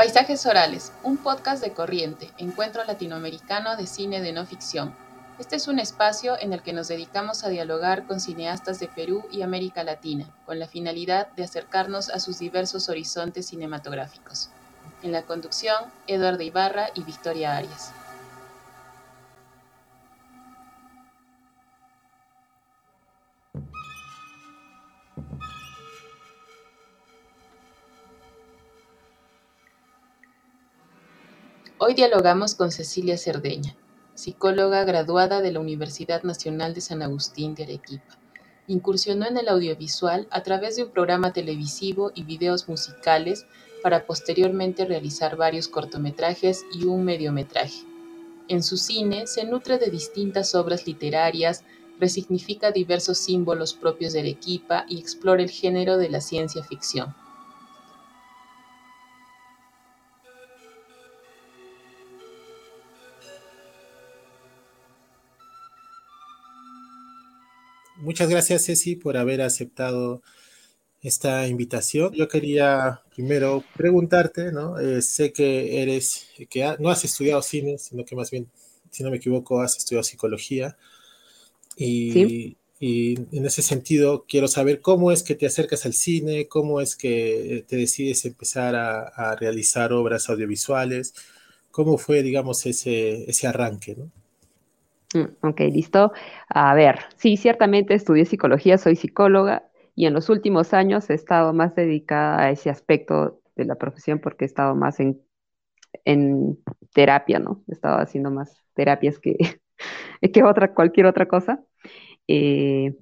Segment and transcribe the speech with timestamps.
[0.00, 4.94] Paisajes Orales, un podcast de Corriente, encuentro latinoamericano de cine de no ficción.
[5.38, 9.26] Este es un espacio en el que nos dedicamos a dialogar con cineastas de Perú
[9.30, 14.48] y América Latina, con la finalidad de acercarnos a sus diversos horizontes cinematográficos.
[15.02, 17.92] En la conducción, Eduardo Ibarra y Victoria Arias.
[31.90, 33.74] Hoy dialogamos con Cecilia Cerdeña,
[34.14, 38.16] psicóloga graduada de la Universidad Nacional de San Agustín de Arequipa.
[38.68, 43.44] Incursionó en el audiovisual a través de un programa televisivo y videos musicales
[43.82, 47.82] para posteriormente realizar varios cortometrajes y un mediometraje.
[48.46, 51.64] En su cine se nutre de distintas obras literarias,
[51.98, 57.16] resignifica diversos símbolos propios de Arequipa y explora el género de la ciencia ficción.
[68.10, 70.20] Muchas gracias, Ceci, por haber aceptado
[71.00, 72.12] esta invitación.
[72.12, 74.80] Yo quería primero preguntarte, ¿no?
[74.80, 78.48] Eh, sé que eres, que no has estudiado cine, sino que más bien,
[78.90, 80.76] si no me equivoco, has estudiado psicología.
[81.76, 86.80] Y, y en ese sentido, quiero saber cómo es que te acercas al cine, cómo
[86.80, 91.14] es que te decides empezar a, a realizar obras audiovisuales,
[91.70, 94.10] cómo fue, digamos, ese, ese arranque, ¿no?
[95.14, 96.12] Mm, ok, listo.
[96.48, 101.52] A ver, sí, ciertamente estudié psicología, soy psicóloga y en los últimos años he estado
[101.52, 105.20] más dedicada a ese aspecto de la profesión porque he estado más en,
[106.04, 106.58] en
[106.94, 107.64] terapia, ¿no?
[107.68, 109.36] He estado haciendo más terapias que,
[110.32, 111.64] que otra, cualquier otra cosa.
[112.28, 112.96] Eh,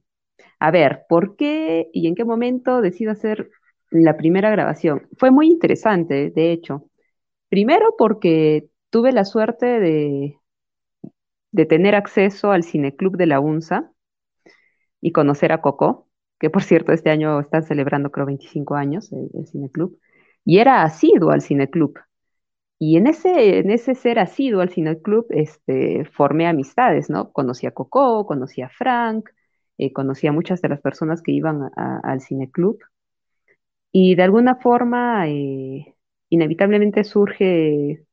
[0.61, 3.51] a ver, ¿por qué y en qué momento decido hacer
[3.91, 5.08] la primera grabación?
[5.19, 6.90] Fue muy interesante, de hecho.
[7.51, 10.38] Primero porque tuve la suerte de,
[11.53, 13.91] de tener acceso al cineclub de la UNSA
[15.01, 19.47] y conocer a Coco, que por cierto este año están celebrando creo 25 años el,
[19.47, 19.98] cineclub,
[20.45, 21.98] y era asiduo al cineclub.
[22.81, 27.33] Y en ese, en ese ser asiduo al cineclub este, formé amistades, ¿no?
[27.33, 29.31] Conocí a Coco, conocí a Frank,
[29.79, 32.79] eh, conocí a muchas de las personas que iban al cineclub.
[33.92, 35.97] Y de alguna forma, eh,
[36.29, 38.05] inevitablemente surge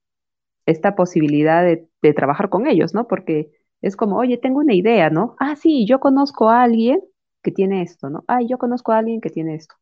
[0.65, 3.07] esta posibilidad de, trabajar con ellos, ¿no?
[3.07, 5.35] Porque es como, oye, tengo una idea, ¿no?
[5.39, 7.01] Ah, sí, yo conozco a alguien
[7.43, 8.23] que tiene esto, ¿no?
[8.27, 9.75] Ah, yo conozco a alguien que tiene esto.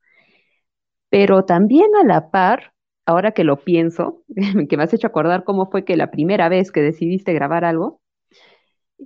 [1.09, 2.73] Pero también a la par,
[3.05, 4.23] ahora que lo pienso,
[4.69, 8.01] que me has hecho acordar cómo fue que la primera vez que decidiste grabar algo,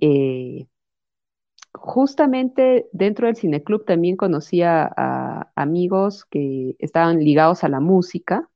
[0.00, 0.66] eh,
[1.74, 8.48] justamente dentro del cineclub también conocía a amigos que estaban ligados a la música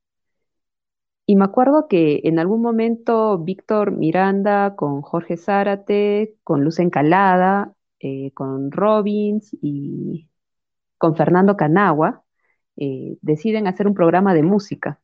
[1.27, 7.75] y me acuerdo que en algún momento Víctor Miranda con Jorge Zárate, con Luz Encalada,
[8.01, 10.29] eh, con Robbins y
[10.99, 12.25] con Fernando Canagua,
[12.77, 15.01] eh, deciden hacer un programa de música.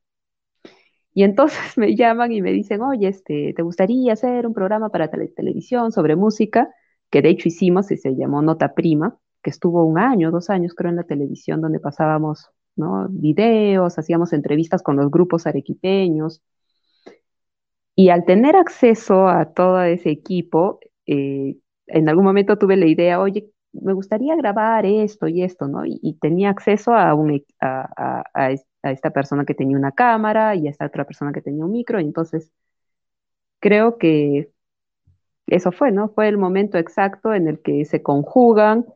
[1.14, 5.10] Y entonces me llaman y me dicen, oye, este, ¿te gustaría hacer un programa para
[5.10, 6.68] televisión sobre música?
[7.10, 10.74] Que de hecho hicimos y se llamó Nota Prima, que estuvo un año, dos años
[10.74, 12.50] creo en la televisión, donde pasábamos
[13.10, 16.42] Videos, hacíamos entrevistas con los grupos arequipeños.
[17.94, 21.56] Y al tener acceso a todo ese equipo, eh,
[21.88, 25.84] en algún momento tuve la idea, oye, me gustaría grabar esto y esto, ¿no?
[25.84, 28.52] Y, tenía acceso a, un, a, a,
[28.90, 32.00] esta persona que tenía una cámara y a esta otra persona que tenía un micro,
[32.00, 32.52] y entonces
[33.60, 34.50] creo que
[35.46, 36.08] eso fue, ¿no?
[36.10, 38.86] Fue el momento exacto en el que se conjugan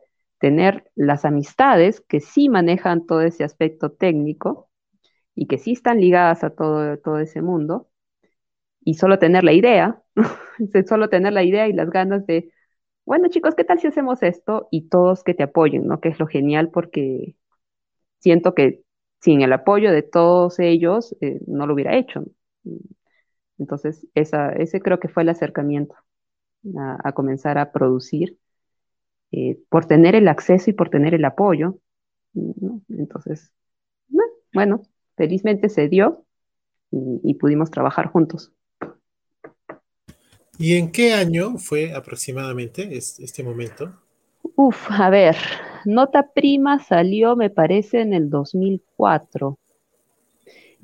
[0.43, 4.69] tener las amistades que sí manejan todo ese aspecto técnico
[5.35, 7.89] y que sí están ligadas a todo, todo ese mundo,
[8.81, 10.03] y solo tener la idea,
[10.89, 12.51] solo tener la idea y las ganas de,
[13.05, 14.67] bueno chicos, ¿qué tal si hacemos esto?
[14.69, 16.01] Y todos que te apoyen, ¿no?
[16.01, 17.37] Que es lo genial porque
[18.19, 18.83] siento que
[19.21, 22.25] sin el apoyo de todos ellos eh, no lo hubiera hecho.
[23.57, 25.95] Entonces, esa, ese creo que fue el acercamiento
[27.03, 28.39] a comenzar a producir
[29.35, 31.79] eh, por tener el acceso y por tener el apoyo.
[32.87, 33.51] Entonces,
[34.53, 34.83] bueno,
[35.17, 36.23] felizmente se dio
[36.91, 38.51] y, pudimos trabajar juntos.
[40.59, 43.91] ¿Y en qué año fue aproximadamente este momento?
[44.55, 45.35] Uf, a ver,
[45.85, 49.57] Nota Prima salió, me parece, en el 2004.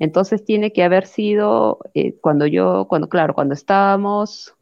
[0.00, 4.56] Entonces tiene que haber sido eh, cuando yo, cuando, claro, cuando estábamos,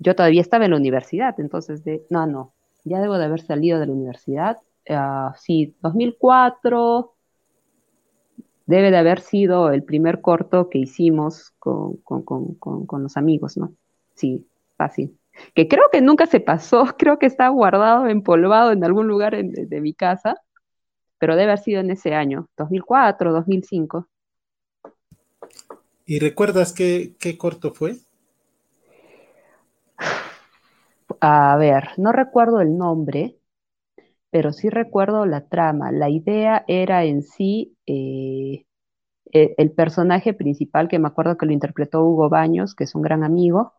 [0.00, 2.54] yo todavía estaba en la universidad, entonces, de, no, no,
[2.84, 4.58] ya debo de haber salido de la universidad.
[4.88, 7.14] Uh, sí, 2004,
[8.70, 12.00] debe de haber sido el primer corto que hicimos con,
[13.02, 13.74] los amigos, ¿no?
[14.14, 14.46] Sí,
[14.76, 15.18] fácil.
[15.54, 19.80] Que creo que nunca se pasó, creo que está guardado, empolvado en algún lugar de,
[19.80, 20.36] mi casa,
[21.18, 24.08] pero debe haber sido en ese año, 2004, 2005.
[26.06, 27.96] ¿Y recuerdas qué, qué corto fue?
[31.20, 33.36] A ver, no recuerdo el nombre,
[34.30, 35.92] pero sí recuerdo la trama.
[35.92, 38.66] La idea era en sí eh,
[39.32, 43.02] e, el personaje principal, que me acuerdo que lo interpretó Hugo Baños, que es un
[43.02, 43.74] gran amigo,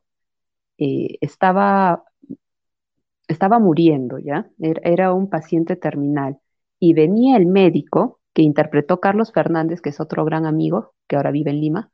[0.80, 2.04] eh, estaba,
[3.28, 4.50] estaba muriendo, ¿ya?
[4.60, 6.40] Era, un paciente terminal.
[6.80, 11.32] Y venía el médico, que interpretó Carlos Fernández, que es otro gran amigo, que ahora
[11.32, 11.92] vive en Lima.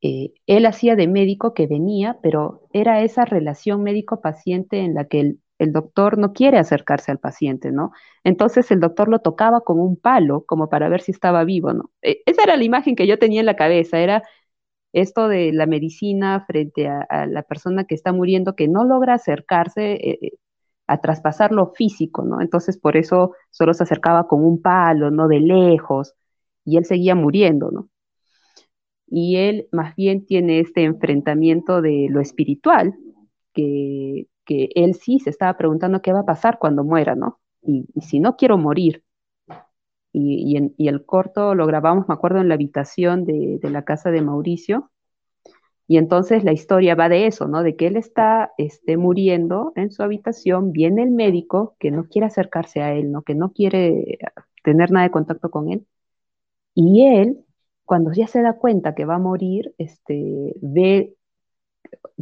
[0.00, 5.20] Eh, él hacía de médico que venía, pero era esa relación médico-paciente en la que
[5.20, 7.90] el, doctor no quiere acercarse al paciente, ¿no?
[8.22, 11.90] Entonces el doctor lo tocaba con un palo como para ver si estaba vivo, ¿no?
[12.02, 14.22] E, esa era la imagen que yo tenía en la cabeza, era
[14.92, 19.94] esto de la medicina frente a, la persona que está muriendo, que no logra acercarse
[19.94, 20.32] eh, eh,
[20.86, 22.40] a traspasar lo físico, ¿no?
[22.40, 25.28] Entonces por eso solo se acercaba con un palo, ¿no?
[25.28, 26.14] De lejos,
[26.64, 27.88] y él seguía muriendo, ¿no?
[29.10, 32.94] Y él más bien tiene este enfrentamiento de lo espiritual,
[33.54, 37.38] que que él sí se estaba preguntando qué va a pasar cuando muera, ¿no?
[37.62, 39.04] Y, si no quiero morir.
[40.12, 40.56] Y,
[40.88, 44.90] el corto lo grabamos, me acuerdo, en la habitación de, la casa de Mauricio.
[45.86, 47.62] Y entonces la historia va de eso, ¿no?
[47.62, 52.26] De que él está este, muriendo en su habitación, viene el médico que no quiere
[52.26, 53.22] acercarse a él, ¿no?
[53.22, 54.18] Que no quiere
[54.64, 55.86] tener nada de contacto con él.
[56.74, 57.44] Y él,
[57.88, 61.16] cuando ya se da cuenta que va a morir, este, ve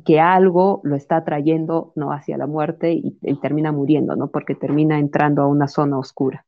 [0.05, 2.13] que algo lo está trayendo ¿no?
[2.13, 4.31] hacia la muerte y, termina muriendo, ¿no?
[4.31, 6.47] Porque termina entrando a una zona oscura.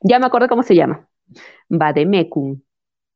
[0.00, 1.06] Ya me acordé cómo se llama.
[1.68, 2.62] Vademecum.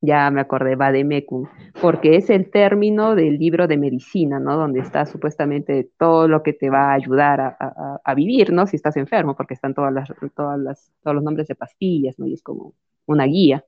[0.02, 1.48] Ya me acordé, Vademecum,
[1.80, 4.56] porque es el término del libro de medicina, ¿no?
[4.58, 8.66] Donde está supuestamente todo lo que te va a ayudar a, vivir, ¿no?
[8.66, 12.26] Si estás enfermo, porque están todas las, todas las, todos los nombres de pastillas, ¿no?
[12.26, 12.74] Y es como
[13.06, 13.64] una guía.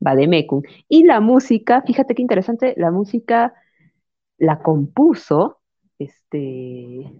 [0.00, 0.62] Vademecum.
[0.88, 3.54] Y la música, fíjate qué interesante, la música
[4.38, 5.60] la compuso,
[5.98, 7.12] este,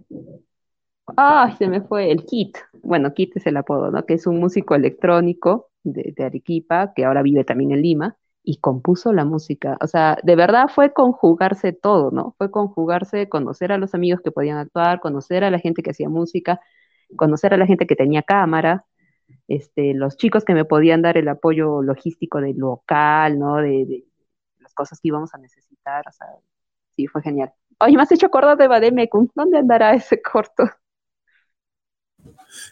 [1.17, 4.05] ay, se me fue el Kit, bueno, Kit es el apodo, ¿no?
[4.05, 9.13] Que es un músico electrónico de, Arequipa, que ahora vive también en Lima, y compuso
[9.13, 9.77] la música.
[9.81, 12.35] O sea, de verdad fue conjugarse todo, ¿no?
[12.37, 16.09] Fue conjugarse, conocer a los amigos que podían actuar, conocer a la gente que hacía
[16.09, 16.59] música,
[17.17, 18.85] conocer a la gente que tenía cámara,
[19.49, 23.57] este, los chicos que me podían dar el apoyo logístico del local, ¿no?
[23.57, 24.05] De, de
[24.59, 26.27] las cosas que íbamos a necesitar, o sea,
[26.95, 27.51] sí, fue genial.
[27.79, 29.27] Oye, me has hecho acordar de Bademecum.
[29.33, 30.63] ¿Dónde andará ese corto?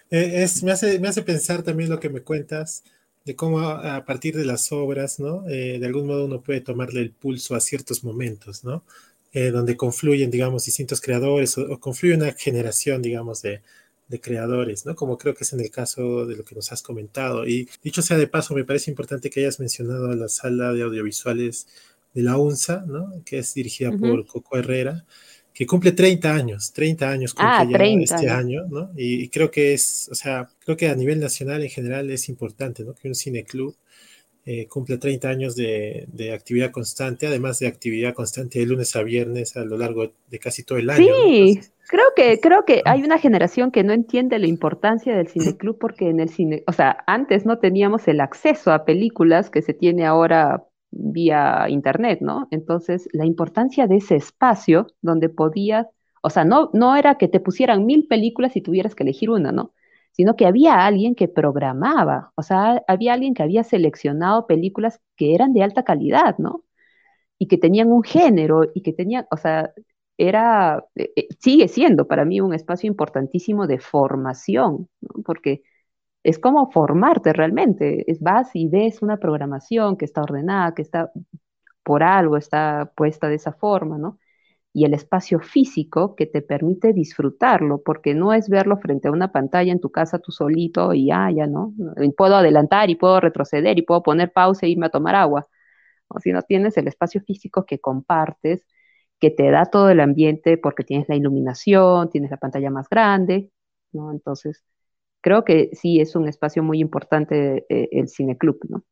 [0.10, 2.84] Eh, es, me, hace, me hace pensar también lo que me cuentas
[3.26, 5.48] de cómo a, partir de las obras, ¿no?
[5.50, 8.84] Eh, de algún modo uno puede tomarle el pulso a ciertos momentos, ¿no?
[9.34, 13.62] Eh, donde confluyen, digamos, distintos creadores o, confluye una generación, digamos, de,
[14.08, 14.96] de, creadores, ¿no?
[14.96, 17.48] Como creo que es en el caso de lo que nos has comentado.
[17.48, 21.68] Y dicho sea de paso, me parece importante que hayas mencionado la sala de audiovisuales
[22.14, 23.22] de la UNSA, ¿no?
[23.26, 25.06] que es dirigida por Coco Herrera,
[25.58, 28.92] que cumple 30 años, 30 años cumple ah, este año, ¿no?
[28.96, 32.84] Y, creo que es, o sea, creo que a nivel nacional en general es importante,
[32.84, 32.94] ¿no?
[32.94, 33.76] Que un cineclub
[34.46, 39.58] eh, cumple 30 años de, actividad constante, además de actividad constante de lunes a viernes
[39.58, 41.12] a lo largo de casi todo el año.
[41.26, 45.78] Sí, creo que, creo que hay una generación que no entiende la importancia del cineclub
[45.80, 49.74] porque en el cine, o sea, antes no teníamos el acceso a películas que se
[49.74, 52.48] tiene ahora vía internet, ¿no?
[52.52, 55.88] Entonces, la importancia de ese espacio donde podías,
[56.22, 59.52] o sea, no, no era que te pusieran mil películas y tuvieras que elegir una,
[59.52, 59.74] ¿no?
[60.12, 65.36] Sino que había alguien que programaba, o sea, había alguien que había seleccionado películas que
[65.36, 66.64] eran de alta calidad, ¿no?
[67.38, 69.74] Y que tenían un género y que tenían, o sea,
[70.18, 74.90] era, eh, eh, sigue siendo para mí un espacio importantísimo de formación.
[75.26, 75.64] Porque
[76.24, 78.10] es como formarte realmente.
[78.12, 81.12] Es, vas y ves una programación que está ordenada, que está
[81.84, 84.20] por algo, está puesta de esa forma, ¿no?
[84.74, 89.32] Y el espacio físico que te permite disfrutarlo, porque no es verlo frente a una
[89.32, 91.74] pantalla en tu casa tú solito y ah, ya, ¿no?
[92.18, 95.48] Puedo adelantar y puedo retroceder y puedo poner pausa e irme a tomar agua.
[96.10, 98.66] O si no tienes el espacio físico que compartes,
[99.20, 103.50] que te da todo el ambiente porque tienes la iluminación, tienes la pantalla más grande,
[103.92, 104.12] ¿no?
[104.12, 104.64] Entonces,
[105.22, 108.84] creo que sí es un espacio muy importante eh, el cineclub, ¿no?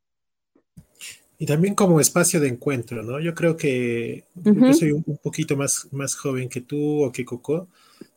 [1.38, 3.20] Y también como espacio de encuentro, ¿no?
[3.20, 7.68] Yo creo que yo soy un, poquito más, más joven que tú o que Coco,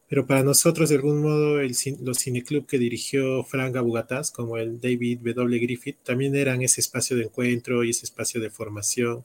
[0.08, 4.80] pero para nosotros, de algún modo, el, los cineclub que dirigió Frank Abugataz, como el
[4.80, 5.58] David W.
[5.58, 9.24] Griffith, también eran ese espacio de encuentro y ese espacio de formación,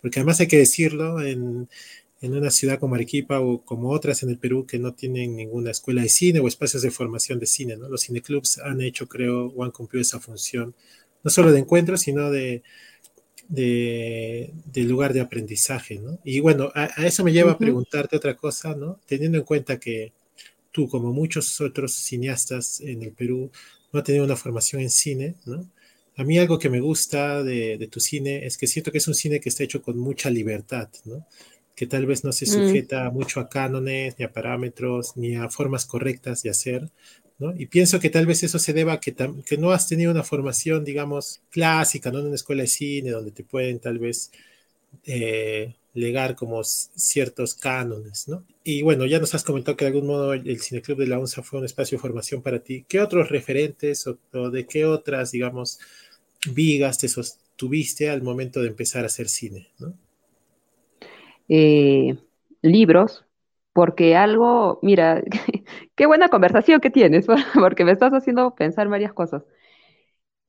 [0.00, 1.68] porque además hay que decirlo, en,
[2.22, 5.72] en una ciudad como Arequipa o como otras en el Perú que no tienen ninguna
[5.72, 7.88] escuela de cine o espacios de formación de cine, ¿no?
[7.88, 10.74] Los cineclubs han hecho, creo, o han cumplido esa función,
[11.24, 12.62] no solo de encuentro, sino de,
[13.48, 14.52] de,
[14.84, 16.20] lugar de aprendizaje, ¿no?
[16.24, 19.00] Y bueno, a, eso me lleva a preguntarte otra cosa, ¿no?
[19.06, 20.12] Teniendo en cuenta que
[20.70, 23.50] tú, como muchos otros cineastas en el Perú,
[23.92, 25.68] no has tenido una formación en cine, ¿no?
[26.16, 29.14] A mí algo que me gusta de, tu cine es que siento que es un
[29.14, 31.26] cine que está hecho con mucha libertad, ¿no?
[31.74, 32.48] Que tal vez no se mm.
[32.48, 36.90] sujeta mucho a cánones, ni a parámetros, ni a formas correctas de hacer,
[37.38, 37.54] ¿no?
[37.56, 40.22] Y pienso que tal vez eso se deba a que, que no has tenido una
[40.22, 42.20] formación, digamos, clásica, ¿no?
[42.20, 44.30] En una escuela de cine, donde te pueden tal vez
[45.06, 48.46] eh, legar como ciertos cánones, ¿no?
[48.64, 51.42] Y bueno, ya nos has comentado que de algún modo el, Cineclub de la UNSA
[51.42, 52.84] fue un espacio de formación para ti.
[52.88, 55.78] ¿Qué otros referentes o, de qué otras, digamos,
[56.50, 59.94] vigas te sostuviste al momento de empezar a hacer cine, ¿no?
[61.54, 62.16] Eh,
[62.62, 63.26] libros,
[63.74, 65.22] porque algo, mira,
[65.96, 69.42] qué buena conversación que tienes, porque me estás haciendo pensar varias cosas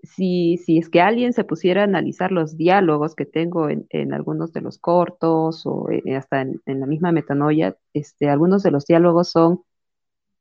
[0.03, 4.51] si, si es que alguien se pusiera a analizar los diálogos que tengo en, algunos
[4.53, 9.31] de los cortos o eh, hasta en, la misma metanoia, este, algunos de los diálogos
[9.31, 9.63] son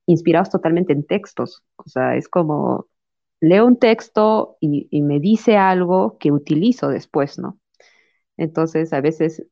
[0.06, 1.62] inspirados totalmente en textos.
[1.76, 2.88] O sea, es como
[3.40, 7.58] leo un texto y, y me dice algo que utilizo después, ¿no?
[8.36, 9.46] Entonces, a veces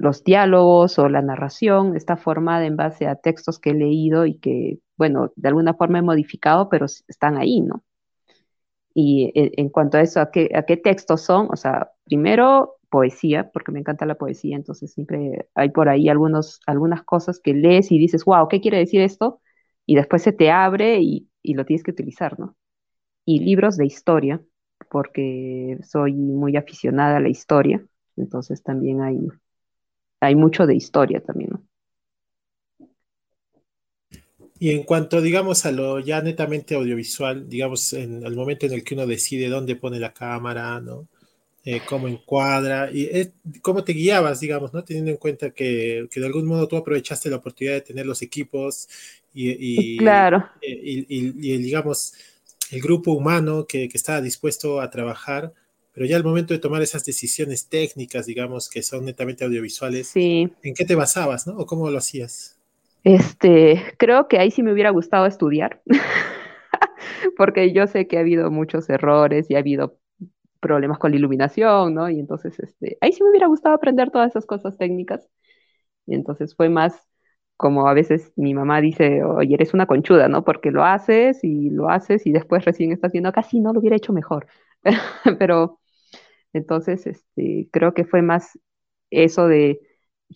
[0.00, 4.38] los diálogos o la narración está formada en base a textos que he leído y
[4.38, 7.84] que, bueno, de alguna forma he modificado, pero están ahí, ¿no?
[8.94, 11.48] Y en, cuanto a eso, ¿a qué, ¿a qué textos son?
[11.50, 16.60] O sea, primero poesía, porque me encanta la poesía, entonces siempre hay por ahí algunos,
[16.66, 19.40] algunas cosas que lees y dices, wow, ¿qué quiere decir esto?
[19.86, 22.56] Y después se te abre y, y lo tienes que utilizar, ¿no?
[23.24, 24.42] Y libros de historia,
[24.90, 27.84] porque soy muy aficionada a la historia,
[28.16, 29.18] entonces también hay,
[30.22, 31.62] hay mucho de historia también, ¿no?
[34.58, 38.84] Y en cuanto, digamos, a lo ya netamente audiovisual, digamos, en el momento en el
[38.84, 41.08] que uno decide dónde pone la cámara, ¿no?
[41.64, 43.28] Eh, cómo encuadra, y
[43.60, 44.84] cómo te guiabas, digamos, ¿no?
[44.84, 48.22] Teniendo en cuenta que, que, de algún modo tú aprovechaste la oportunidad de tener los
[48.22, 48.88] equipos
[49.34, 50.48] y, claro.
[50.60, 52.14] Eh, y, y, digamos,
[52.70, 55.52] el grupo humano que, que estaba dispuesto a trabajar,
[55.92, 60.52] pero ya al momento de tomar esas decisiones técnicas, digamos, que son netamente audiovisuales, sí.
[60.62, 61.56] ¿en qué te basabas, ¿no?
[61.58, 62.58] ¿O cómo lo hacías?
[63.04, 65.82] Este, creo que ahí sí me hubiera gustado estudiar,
[67.36, 69.98] porque yo sé que ha habido muchos errores y ha habido
[70.60, 72.08] problemas con la iluminación, ¿no?
[72.08, 75.28] Y entonces, este, ahí sí me hubiera gustado aprender todas esas cosas técnicas.
[76.06, 77.08] Y entonces fue más
[77.56, 80.44] como a veces mi mamá dice, oye, eres una conchuda, ¿no?
[80.44, 83.96] Porque lo haces y lo haces y después recién estás viendo, casi no lo hubiera
[83.96, 84.46] hecho mejor.
[85.38, 85.80] Pero
[86.52, 88.58] entonces, este, creo que fue más
[89.10, 89.80] eso de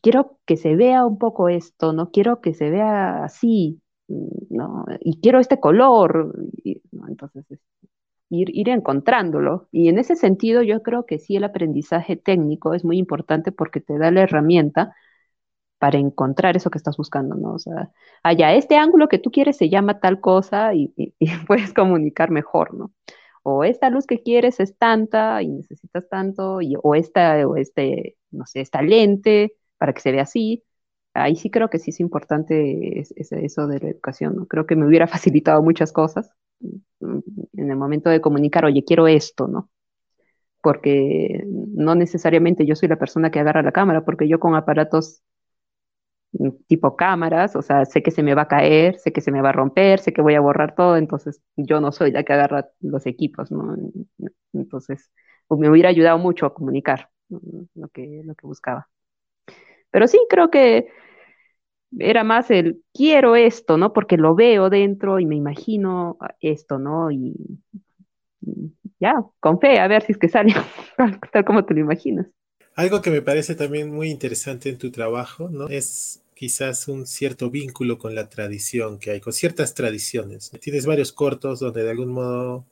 [0.02, 2.10] quiero que se vea un poco esto, ¿no?
[2.10, 4.84] Quiero que se vea así, ¿no?
[5.00, 6.34] Y quiero este color,
[7.08, 7.44] Entonces,
[8.30, 9.68] ir, encontrándolo.
[9.72, 13.80] Y en ese sentido, yo creo que sí el aprendizaje técnico es muy importante porque
[13.80, 14.94] te da la herramienta
[15.78, 17.52] para encontrar eso que estás buscando, ¿no?
[17.54, 17.90] O sea,
[18.22, 20.94] allá, este ángulo que tú quieres se llama tal cosa y,
[21.46, 22.92] puedes comunicar mejor, ¿no?
[23.48, 28.16] O esta luz que quieres es tanta y necesitas tanto, y, o esta, o este,
[28.32, 30.64] no sé, esta lente, para que se vea así.
[31.14, 34.46] Ahí sí creo que sí es importante eso de la educación, ¿no?
[34.46, 36.28] Creo que me hubiera facilitado muchas cosas
[36.98, 37.18] mm,
[37.56, 39.70] en el momento de comunicar, oye, quiero esto, ¿no?
[40.60, 45.22] Porque no necesariamente yo soy la persona que agarra la cámara, porque yo con aparatos
[46.66, 49.40] tipo cámaras, o sea, sé que se me va a caer, sé que se me
[49.40, 52.32] va a romper, sé que voy a borrar todo, entonces yo no soy la que
[52.32, 53.76] agarra los equipos, ¿no?
[54.52, 55.10] Entonces,
[55.46, 58.88] pues, me hubiera ayudado mucho a comunicar lo que, lo que buscaba.
[59.90, 60.88] Pero sí, creo que
[61.98, 63.92] era más el quiero esto, ¿no?
[63.92, 67.10] Porque lo veo dentro y me imagino esto, ¿no?
[67.10, 67.34] Y,
[69.00, 70.54] ya, con fe, a ver si es que sale
[71.32, 72.26] tal como te lo imaginas.
[72.76, 75.66] Algo que me parece también muy interesante en tu trabajo, ¿no?
[75.66, 80.50] Es quizás un cierto vínculo con la tradición que hay, con ciertas tradiciones.
[80.60, 82.66] Tienes varios cortos donde de algún modo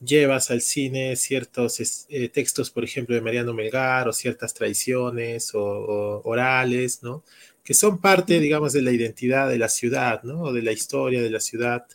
[0.00, 6.22] llevas al cine ciertos eh, textos, por ejemplo, de Mariano Melgar o ciertas tradiciones o,
[6.24, 7.22] orales, ¿no?
[7.62, 10.40] Que son parte, digamos, de la identidad de la ciudad, ¿no?
[10.44, 11.86] O de la historia de la ciudad.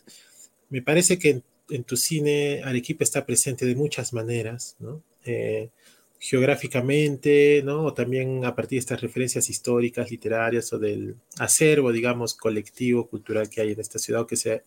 [0.68, 5.02] Me parece que en, tu cine Arequipa está presente de muchas maneras, ¿no?
[5.24, 5.70] Eh,
[6.20, 7.84] geográficamente, ¿no?
[7.86, 13.48] O también a partir de estas referencias históricas, literarias o del acervo, digamos, colectivo, cultural
[13.48, 14.62] que hay en esta ciudad o que se,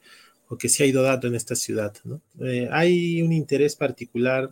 [0.49, 2.21] o que se ha ido dando en esta ciudad, ¿no?
[2.41, 4.51] Eh, ¿Hay un interés particular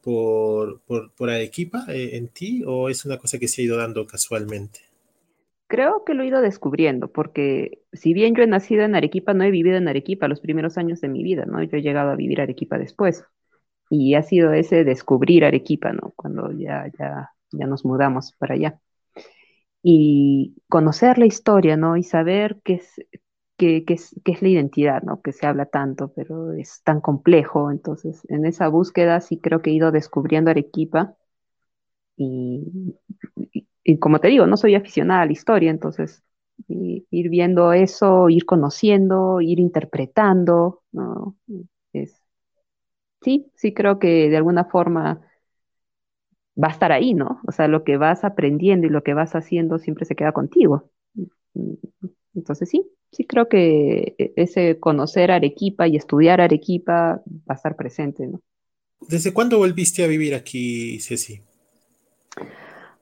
[0.00, 4.06] por, por, Arequipa eh, en ti o es una cosa que se ha ido dando
[4.06, 4.80] casualmente?
[5.66, 9.44] Creo que lo he ido descubriendo, porque si bien yo he nacido en Arequipa, no
[9.44, 11.62] he vivido en Arequipa los primeros años de mi vida, ¿no?
[11.62, 13.26] Yo he llegado a vivir Arequipa después
[13.90, 16.12] y ha sido ese descubrir Arequipa, ¿no?
[16.16, 18.80] Cuando ya, ya, ya nos mudamos para allá.
[19.82, 21.96] Y conocer la historia, ¿no?
[21.96, 22.94] Y saber qué es,
[23.56, 25.20] qué, es, qué es la identidad, ¿no?
[25.22, 27.70] Que se habla tanto, pero es tan complejo.
[27.70, 31.14] Entonces, en esa búsqueda sí creo que he ido descubriendo Arequipa.
[32.16, 32.96] Y,
[33.84, 36.22] y, como te digo, no soy aficionada a la historia, entonces
[36.66, 41.36] ir viendo eso, ir conociendo, ir interpretando, ¿no?
[43.28, 45.20] Sí, sí creo que de alguna forma
[46.56, 47.42] va a estar ahí, ¿no?
[47.46, 50.90] O sea, lo que vas aprendiendo y lo que vas haciendo siempre se queda contigo.
[52.34, 57.76] Entonces sí, sí creo que e, ese conocer Arequipa y estudiar Arequipa va a estar
[57.76, 58.40] presente, ¿no?
[59.06, 61.42] ¿Desde cuándo volviste a vivir aquí, Ceci?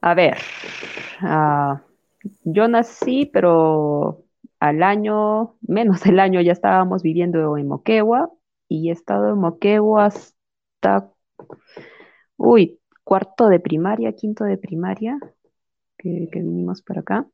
[0.01, 0.39] A ver,
[1.21, 1.83] ah,
[2.43, 4.25] yo nací, pero
[4.59, 8.29] al año, menos del año, ya estábamos viviendo en Moquegua
[8.69, 11.11] y he estado en Moquegua hasta,
[12.37, 15.19] uy, cuarto de primaria, quinto de primaria,
[15.99, 17.27] que, vinimos para acá.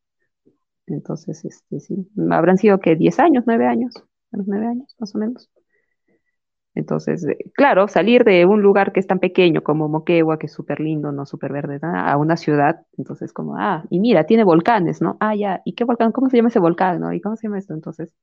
[0.87, 3.95] Entonces, este, sí, habrán sido que 10 años, 9 años,
[4.33, 5.51] unos 9 años más o menos.
[6.75, 10.53] Entonces, eh, claro, salir de un lugar que es tan pequeño como Moquegua, que es
[10.53, 15.03] súper lindo, no súper verde, a una ciudad, entonces como, ah, y mira, tiene volcanes,
[15.03, 15.19] ¿no?
[15.21, 16.13] Ah, ya, ¿y qué volcán?
[16.13, 17.13] ¿Cómo se llama ese volcán, no?
[17.13, 17.75] ¿Y cómo se llama esto?
[17.75, 18.15] Entonces,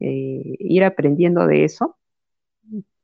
[0.00, 1.99] eh, ir aprendiendo de eso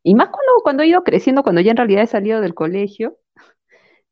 [0.07, 3.19] y más cuando, cuando he ido creciendo, cuando ya en realidad he salido del colegio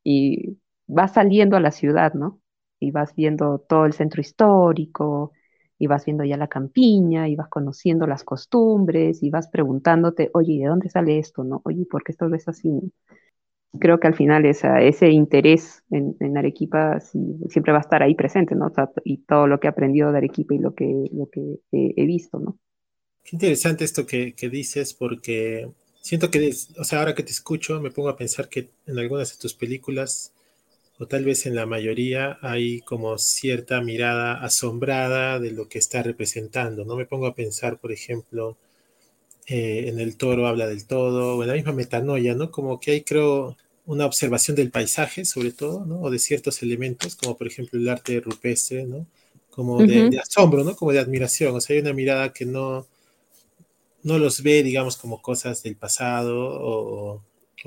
[0.03, 2.41] y vas saliendo a la ciudad, ¿no?
[2.81, 5.31] Y vas viendo todo el centro histórico,
[5.79, 10.59] y vas viendo ya la campiña, y vas conociendo las costumbres, y vas preguntándote, oye,
[10.59, 11.61] ¿de dónde sale esto, no?
[11.63, 12.91] Oye, ¿por qué esto es así?
[13.79, 18.53] Creo que al final esa, ese interés en, Arequipa siempre va a estar ahí presente,
[18.53, 18.69] ¿no?
[19.05, 22.37] y todo lo que he aprendido de Arequipa y lo que, lo que he, visto,
[22.37, 22.57] ¿no?
[23.23, 25.71] Qué interesante esto que, que dices, porque
[26.05, 29.31] siento que, o sea, ahora que te escucho, me pongo a pensar que en algunas
[29.31, 30.33] de tus películas,
[30.99, 36.03] o tal vez en la mayoría, hay como cierta mirada asombrada de lo que está
[36.03, 36.95] representando, ¿no?
[36.95, 38.55] Me pongo a pensar, por ejemplo,
[39.47, 42.51] eh, en El Toro habla del todo, o en la misma metanoia, ¿no?
[42.51, 46.01] Como que hay, creo, una observación del paisaje, sobre todo, ¿no?
[46.01, 49.07] O de ciertos elementos, como por ejemplo el arte rupestre, ¿no?
[49.49, 50.75] Como de, de asombro, ¿no?
[50.75, 52.85] Como de admiración, o sea, hay una mirada que no
[54.05, 57.23] no los ve, digamos, como cosas del pasado o,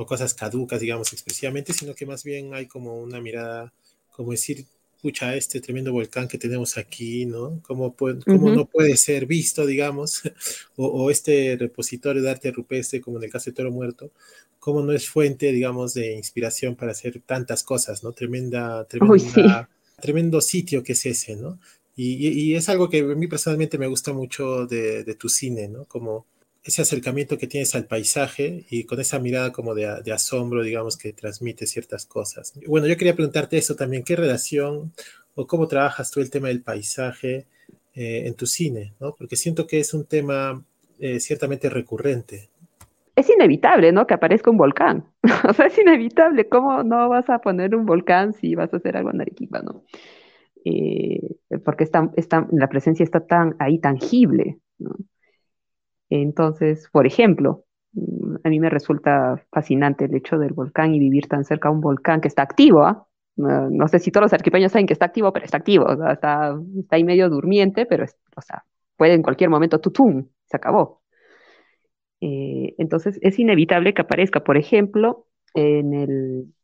[0.06, 3.72] cosas caducas, digamos, expresivamente, sino que más bien hay como una mirada,
[4.12, 4.64] como decir,
[5.02, 7.60] pucha, este tremendo volcán que tenemos aquí, ¿no?
[7.66, 7.92] ¿Cómo,
[8.28, 10.22] no puede ser visto, digamos?
[10.76, 14.12] o, este repositorio de arte rupestre, como en el caso de Toro Muerto,
[14.60, 18.12] ¿cómo no es fuente, digamos, de inspiración para hacer tantas cosas, ¿no?
[18.12, 19.68] Tremenda, tremenda,
[20.00, 21.58] tremendo sitio que es ese, ¿no?
[22.00, 25.84] Y, es algo que a mí personalmente me gusta mucho de, tu cine, ¿no?
[25.86, 26.26] Como
[26.62, 31.12] ese acercamiento que tienes al paisaje y con esa mirada como de, asombro, digamos, que
[31.12, 32.52] transmite ciertas cosas.
[32.68, 34.92] Bueno, yo quería preguntarte eso también, ¿qué relación
[35.34, 37.46] o cómo trabajas tú el tema del paisaje
[37.94, 39.16] eh, en tu cine, ¿no?
[39.16, 40.62] Porque siento que es un tema
[41.00, 42.48] eh, ciertamente recurrente.
[43.16, 44.06] Es inevitable, ¿no?
[44.06, 45.04] Que aparezca un volcán.
[45.48, 46.48] o sea, es inevitable.
[46.48, 49.82] ¿Cómo no vas a poner un volcán si vas a hacer algo en Arequipa, ¿no?
[50.64, 51.88] Eh, porque
[52.52, 54.58] la presencia está tan ahí tangible.
[56.10, 61.26] Entonces, por ejemplo, mm, a mí me resulta fascinante el hecho del volcán y vivir
[61.28, 62.82] tan cerca a un volcán que está activo.
[62.82, 63.06] ¿ah?
[63.36, 65.86] No, sé si todos los arquipeños saben que está activo, pero está activo.
[66.10, 66.58] está,
[66.90, 68.04] ahí medio durmiente, pero
[68.96, 71.02] puede en cualquier momento, tutum, se acabó.
[72.20, 76.54] Eh, entonces, es inevitable que aparezca, por ejemplo, en el...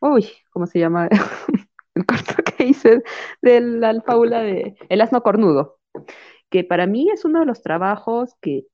[0.00, 1.08] Uy, ¿cómo se llama?
[1.94, 3.02] el corto que hice
[3.42, 5.78] de la fábula de El asno cornudo,
[6.50, 8.66] que para mí es uno de los trabajos que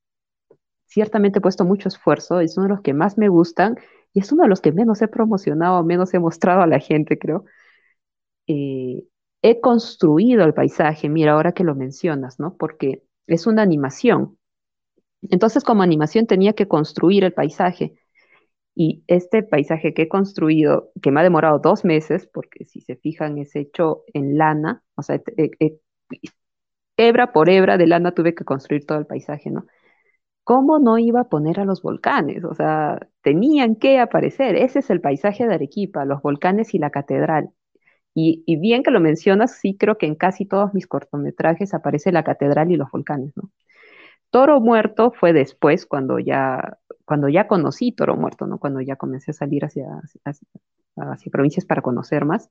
[0.87, 3.77] ciertamente he puesto mucho esfuerzo, es uno de los que más me gustan
[4.15, 7.19] y es uno de los que menos he promocionado, menos he mostrado a la gente,
[7.19, 7.45] creo.
[8.47, 9.05] Eh,
[9.43, 12.57] he construido el paisaje, mira, ahora que lo mencionas, ¿no?
[12.57, 14.39] Porque es una animación.
[15.23, 17.95] Entonces, como animación tenía que construir el paisaje.
[18.77, 22.97] Y este paisaje que he construido, que me ha demorado dos meses, porque si se
[22.97, 25.21] fijan es hecho en lana, o sea,
[26.97, 29.67] hebra por hebra de lana tuve que construir todo el paisaje, ¿no?
[30.47, 32.45] ¿cómo no iba a poner a los volcanes?
[32.45, 34.55] O sea, tenían que aparecer.
[34.57, 37.51] Ese es el paisaje de Arequipa, los volcanes y la catedral.
[38.15, 42.25] Y, bien que lo mencionas, sí creo que en casi todos mis cortometrajes aparece la
[42.25, 43.51] catedral y los volcanes, ¿no?
[44.31, 48.59] Toro Muerto fue después, cuando ya, cuando ya conocí Toro Muerto, ¿no?
[48.59, 49.87] Cuando ya comencé a salir hacia,
[51.33, 52.51] provincias para conocer más.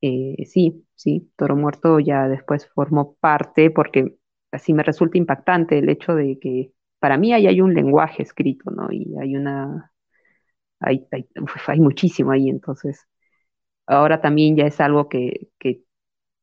[0.00, 4.16] Eh, sí, sí, Toro Muerto ya después formó parte, porque
[4.50, 8.70] así me resulta impactante el hecho de que para mí ahí hay un lenguaje escrito,
[8.70, 8.88] ¿no?
[8.90, 9.92] Y hay una,
[10.80, 11.06] hay,
[11.68, 13.06] hay, muchísimo ahí, entonces
[13.86, 15.50] ahora también ya es algo que,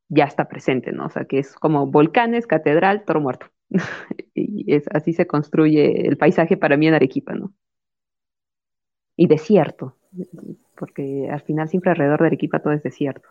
[0.09, 1.05] ya está presente, ¿no?
[1.07, 3.47] O sea, que es como volcanes, catedral, toro muerto.
[4.33, 7.53] y es, así se construye el paisaje para mí en Arequipa, ¿no?
[9.15, 9.97] Y desierto,
[10.77, 13.27] porque al final siempre alrededor de Arequipa todo es desierto.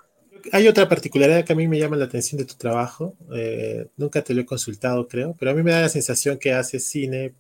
[0.53, 3.17] Hay otra particularidad que a mí me llama la atención de tu trabajo.
[3.35, 6.53] Eh, nunca te lo he consultado, creo, pero a mí me da la sensación que
[6.53, 7.33] haces cine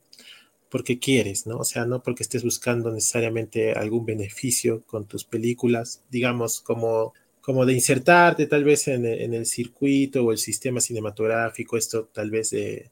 [0.70, 1.58] porque quieres, ¿no?
[1.58, 7.64] O sea, no porque estés buscando necesariamente algún beneficio con tus películas, digamos, como, como
[7.64, 12.90] de insertarte tal vez en, el circuito o el sistema cinematográfico, esto tal vez de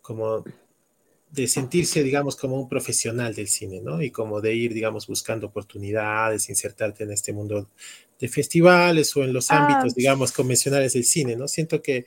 [0.00, 0.44] como
[1.30, 4.02] de sentirse, digamos, como un profesional del cine, ¿no?
[4.02, 7.68] Y como de ir, digamos, buscando oportunidades, insertarte en este mundo
[8.18, 11.46] de festivales o en los ah, ámbitos, digamos, convencionales del cine, ¿no?
[11.46, 12.06] Siento que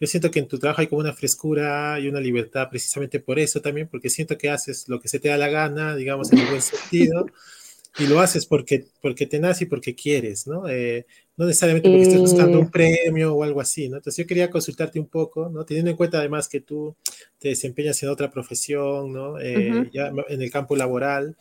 [0.00, 3.38] yo siento que en tu trabajo hay como una frescura y una libertad precisamente por
[3.38, 6.40] eso también, porque siento que haces lo que se te da la gana, digamos, en
[6.40, 7.26] el buen sentido,
[7.98, 10.68] y lo haces porque, porque te nace y porque quieres, ¿no?
[10.68, 12.70] Eh, no necesariamente porque estés buscando un eh.
[12.72, 13.96] premio o algo así, ¿no?
[13.96, 15.64] Entonces yo quería consultarte un poco, ¿no?
[15.64, 16.96] Teniendo en cuenta además que tú
[17.38, 19.38] te desempeñas en otra profesión, ¿no?
[19.40, 21.36] Eh, ya en el campo laboral,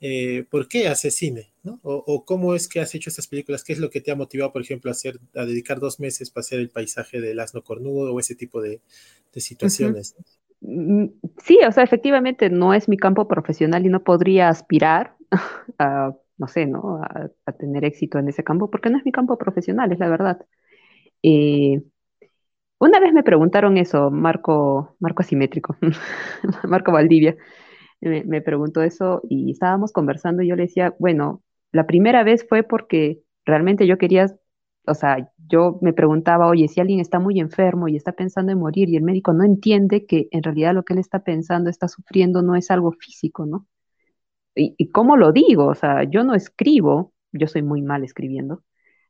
[0.00, 1.52] eh, ¿por qué haces cine?
[1.62, 1.78] ¿no?
[1.82, 3.62] O, cómo es que has hecho estas películas?
[3.62, 6.30] ¿Qué es lo que te ha motivado, por ejemplo, a, hacer, a dedicar dos meses
[6.30, 8.80] para hacer el paisaje del asno cornudo o ese tipo de,
[9.36, 10.16] situaciones?
[10.62, 11.06] Mm,
[11.44, 15.16] sí, o sea, efectivamente no es mi campo profesional y no podría aspirar
[15.78, 17.00] a, no sé, ¿no?
[17.02, 20.38] A, tener éxito en ese campo porque no es mi campo profesional, es la verdad.
[21.22, 21.82] Eh,
[22.78, 25.76] una vez me preguntaron eso, Marco, Marco Asimétrico,
[26.68, 27.36] Marco Valdivia,
[28.00, 32.62] me, preguntó eso y estábamos conversando y yo le decía, bueno, la primera vez fue
[32.62, 34.26] porque realmente yo quería,
[34.86, 38.58] o sea, yo me preguntaba, oye, si alguien está muy enfermo y está pensando en
[38.58, 41.88] morir y el médico no entiende que en realidad lo que él está pensando, está
[41.88, 43.66] sufriendo, no es algo físico, ¿no?
[44.54, 45.66] ¿Y, cómo lo digo?
[45.66, 48.62] O sea, yo no escribo, yo soy muy mal escribiendo,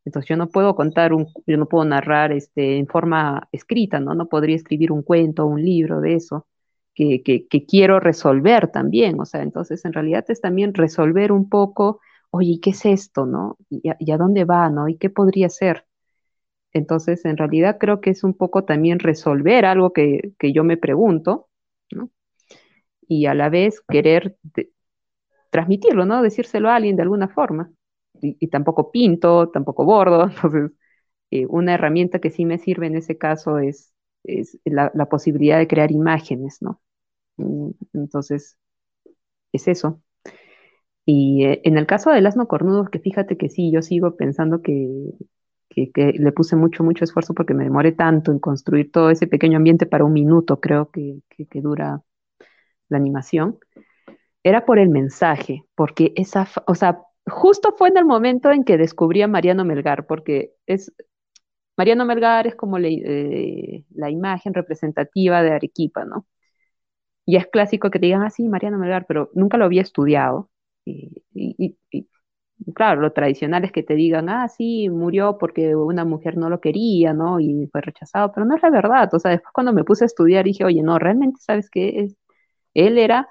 [0.05, 4.14] entonces yo no puedo contar un, yo no puedo narrar este, en forma escrita, ¿no?
[4.14, 6.46] No podría escribir un cuento, un libro de eso
[6.94, 9.20] que, quiero resolver también.
[9.20, 12.00] O sea, entonces en realidad es también resolver un poco,
[12.31, 13.57] oye, ¿qué es esto, no?
[13.68, 14.88] ¿Y a, dónde va, no?
[14.88, 15.87] ¿Y qué podría ser?
[16.72, 21.48] Entonces, en realidad creo que es un poco también resolver algo que, yo me pregunto,
[21.90, 22.11] ¿no?
[23.09, 24.37] Y a la vez querer
[25.50, 26.22] transmitirlo, ¿no?
[26.22, 27.70] Decírselo a alguien de alguna forma.
[28.22, 30.24] Y, tampoco pinto, tampoco bordo.
[30.30, 30.72] Entonces,
[31.30, 35.68] eh, una herramienta que sí me sirve en ese caso es, es la, posibilidad de
[35.68, 36.80] crear imágenes, ¿no?
[37.38, 38.58] Mm, entonces,
[39.52, 40.02] es eso.
[41.04, 44.62] Y eh, en el caso del asno cornudo, que fíjate que sí, yo sigo pensando
[44.62, 45.12] que,
[45.76, 49.86] le puse mucho, mucho esfuerzo porque me demoré tanto en construir todo ese pequeño ambiente
[49.86, 52.02] para un minuto, creo que, que dura
[52.88, 53.58] la animación,
[54.42, 58.79] era por el mensaje, porque esa, o sea, justo fue en el momento en que
[58.79, 60.92] descubrí a Mariano Melgar, porque es,
[61.76, 66.26] Mariano Melgar es como eh, la imagen representativa de Arequipa, ¿no?
[67.26, 70.50] Y es clásico que te digan, ah, sí, Mariano Melgar, pero nunca lo había estudiado.
[70.85, 71.22] Y,
[72.74, 76.61] claro, lo tradicional es que te digan, ah, sí, murió porque una mujer no lo
[76.61, 77.40] quería, ¿no?
[77.40, 79.12] Y fue rechazado, pero no es la verdad.
[79.14, 82.09] O sea, después cuando me puse a estudiar dije, oye, no, realmente, ¿sabes qué?
[82.74, 83.29] Él era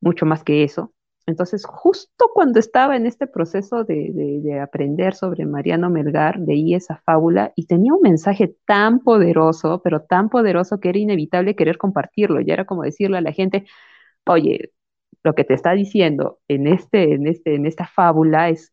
[0.00, 0.92] mucho más que eso.
[1.26, 7.52] Entonces, justo cuando estaba en este proceso de, aprender sobre Mariano Melgar, leí esa fábula
[7.56, 12.40] y tenía un mensaje tan poderoso, pero tan poderoso que era inevitable querer compartirlo.
[12.40, 13.66] Ya era como decirle a la gente,
[14.26, 14.72] oye,
[15.24, 18.72] lo que te está diciendo en, este, en, este, en esta fábula es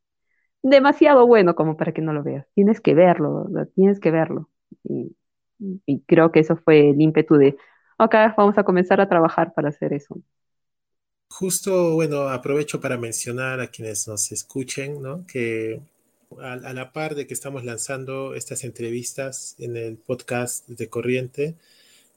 [0.63, 2.48] demasiado bueno como para que no lo veas.
[2.56, 4.50] Tienes que verlo, tienes que verlo.
[4.84, 5.16] Y,
[5.86, 7.58] y creo que eso fue el ímpetu de,
[8.00, 10.18] ok, vamos a comenzar a trabajar para hacer eso.
[11.30, 15.26] Justo, bueno, aprovecho para mencionar a quienes nos escuchen, ¿no?
[15.28, 15.82] Que
[16.42, 21.56] a, la par de que estamos lanzando estas entrevistas en el podcast de Corriente,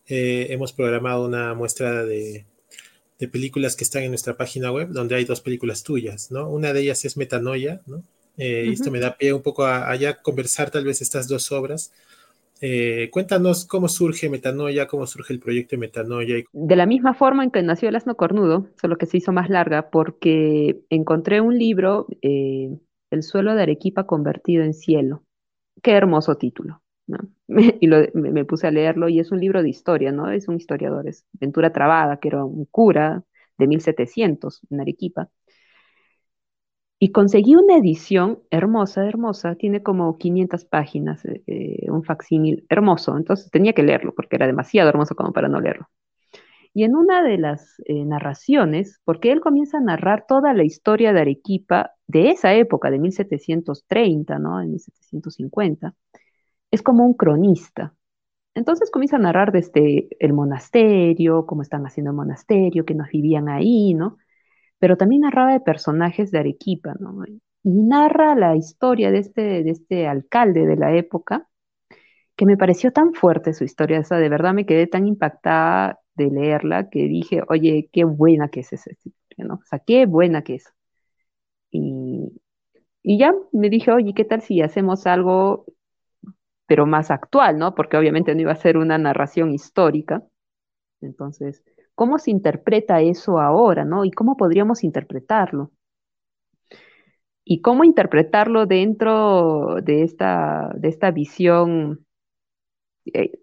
[0.07, 2.45] eh, hemos programado una muestra de,
[3.31, 6.49] películas que están en nuestra página web, donde hay dos películas tuyas, ¿no?
[6.49, 8.03] Una de ellas es Metanoia, ¿no?
[8.39, 11.29] Eh, y esto me da pie un poco a, a, ya conversar tal vez estas
[11.29, 11.93] dos obras
[12.61, 16.45] Eh, cuéntanos cómo surge Metanoia, cómo surge el proyecto de Metanoia.
[16.53, 19.49] De la misma forma en que nació El Asno Cornudo, solo que se hizo más
[19.49, 22.71] larga, porque encontré un libro, eh,
[23.11, 25.25] El suelo de Arequipa convertido en cielo.
[25.83, 26.83] Qué hermoso título.
[27.81, 30.31] y me, puse a leerlo y es un libro de historia, ¿no?
[30.31, 33.25] Es un historiador, es Ventura Trabada, que era un cura
[33.59, 35.29] de 1700 en Arequipa.
[37.03, 43.17] Y conseguí una edición hermosa, hermosa, tiene como 500 páginas, eh, eh, un facsímil hermoso,
[43.17, 45.89] entonces tenía que leerlo porque era demasiado hermoso como para no leerlo.
[46.75, 51.15] Y en una de las eh, narraciones, porque él comienza a narrar toda la historia
[51.15, 54.59] de Arequipa de esa época, de 1730, ¿no?
[54.59, 55.95] De 1750,
[56.71, 57.95] es como un cronista.
[58.55, 63.49] Entonces comienza a narrar desde el monasterio, cómo están haciendo el monasterio, que nos vivían
[63.49, 64.19] ahí, ¿no?
[64.81, 67.25] Pero también narraba de personajes de Arequipa, ¿no?
[67.65, 71.49] Y narra la historia de este, de este alcalde de la época,
[72.37, 76.31] que me pareció tan fuerte su historia, esa de verdad me quedé tan impactada de
[76.31, 79.55] leerla que dije, oye, qué buena que es esa historia, ¿no?
[79.57, 80.65] O sea, qué buena que es.
[81.71, 82.41] Y,
[83.03, 85.67] y ya me dije, oye, ¿qué tal si hacemos algo,
[86.67, 87.75] pero más actual, ¿no?
[87.75, 90.23] Porque obviamente no iba a ser una narración histórica.
[91.01, 91.65] Entonces,
[92.01, 94.07] ¿Cómo se interpreta eso ahora, no?
[94.07, 95.71] ¿Y cómo podríamos interpretarlo?
[97.45, 102.07] ¿Y cómo interpretarlo dentro de esta, de esta visión
[103.13, 103.39] eh,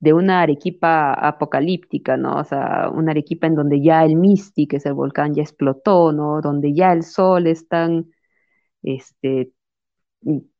[0.00, 2.36] de una Arequipa apocalíptica, ¿no?
[2.36, 6.12] O sea, una Arequipa en donde ya el Misti, que es el volcán, ya explotó,
[6.12, 6.42] ¿no?
[6.42, 8.10] Donde ya el sol es tan,
[8.82, 9.52] este,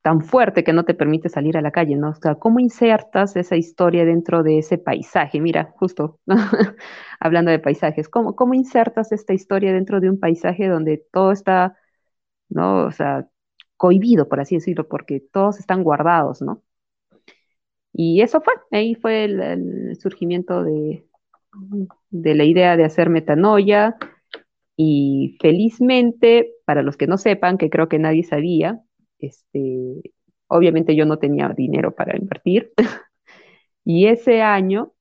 [0.08, 2.08] tan fuerte que no te permite salir a la calle, ¿no?
[2.08, 5.38] O sea, ¿cómo insertas esa historia dentro de ese paisaje?
[5.38, 6.18] Mira, justo
[7.20, 11.76] hablando de paisajes, ¿cómo, ¿cómo insertas esta historia dentro de un paisaje donde todo está,
[12.48, 12.86] ¿no?
[12.86, 13.28] O sea,
[13.76, 16.62] cohibido, por así decirlo, porque todos están guardados, ¿no?
[17.92, 21.06] Y eso fue, ahí fue el, surgimiento de,
[22.08, 23.98] de la idea de hacer metanoia.
[24.74, 28.82] Y felizmente, para los que no sepan, que creo que nadie sabía,
[29.18, 30.12] este,
[30.48, 32.72] obviamente yo no tenía dinero para invertir.
[33.84, 34.92] y ese año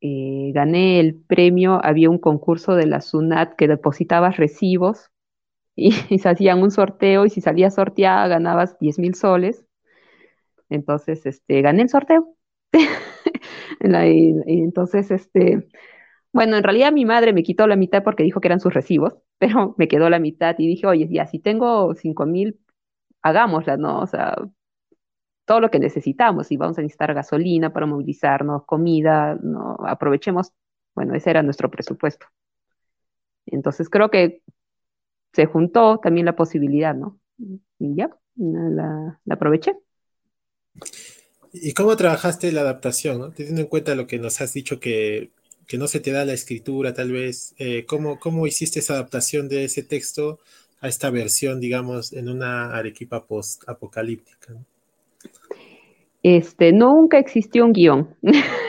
[0.00, 5.10] eh, gané el premio, había un concurso de la SUNAT que depositabas recibos
[5.76, 9.66] y, se hacían un sorteo y si salías sorteada ganabas 10 mil soles.
[10.68, 12.34] Entonces, este, gané el sorteo.
[13.80, 15.68] entonces, este,
[16.32, 19.16] bueno, en realidad mi madre me quitó la mitad porque dijo que eran sus recibos,
[19.38, 22.58] pero me quedó la mitad y dije, oye, ya, si tengo 5 mil
[23.22, 24.00] hagámosla, ¿no?
[24.00, 24.36] O sea,
[25.44, 29.76] todo lo que necesitamos, y vamos a necesitar gasolina para movilizarnos, comida, ¿no?
[29.86, 30.52] Aprovechemos,
[30.94, 32.26] bueno, ese era nuestro presupuesto.
[33.46, 34.42] Entonces creo que
[35.32, 37.18] se juntó también la posibilidad, ¿no?
[37.78, 39.76] Y ya, la, aproveché.
[41.52, 45.32] ¿Y cómo trabajaste la adaptación, teniendo en cuenta lo que nos has dicho que,
[45.78, 49.64] no se te da la escritura, tal vez, eh, ¿cómo, ¿cómo hiciste esa adaptación de
[49.64, 50.40] ese texto
[50.80, 54.54] a esta versión, digamos, en una Arequipa post-apocalíptica?
[56.22, 58.14] Este, nunca existió un guion.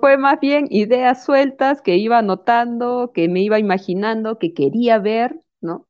[0.00, 5.40] fue más bien ideas sueltas que iba anotando, que me iba imaginando, que quería ver,
[5.60, 5.86] ¿no?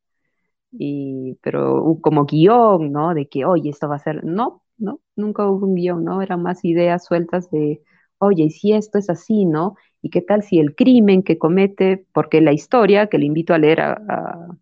[0.73, 3.15] Y, pero como guion, ¿no?
[3.15, 6.23] De que, oye, esto va a ser, no, no, nunca hubo un guion, ¿no?
[6.23, 7.83] Eran más ideas sueltas de,
[8.19, 9.77] oye, y si esto es así, ¿no?
[10.05, 13.59] ¿Y qué tal si el crimen que comete, porque la historia, que le invito a
[13.59, 14.59] leer a,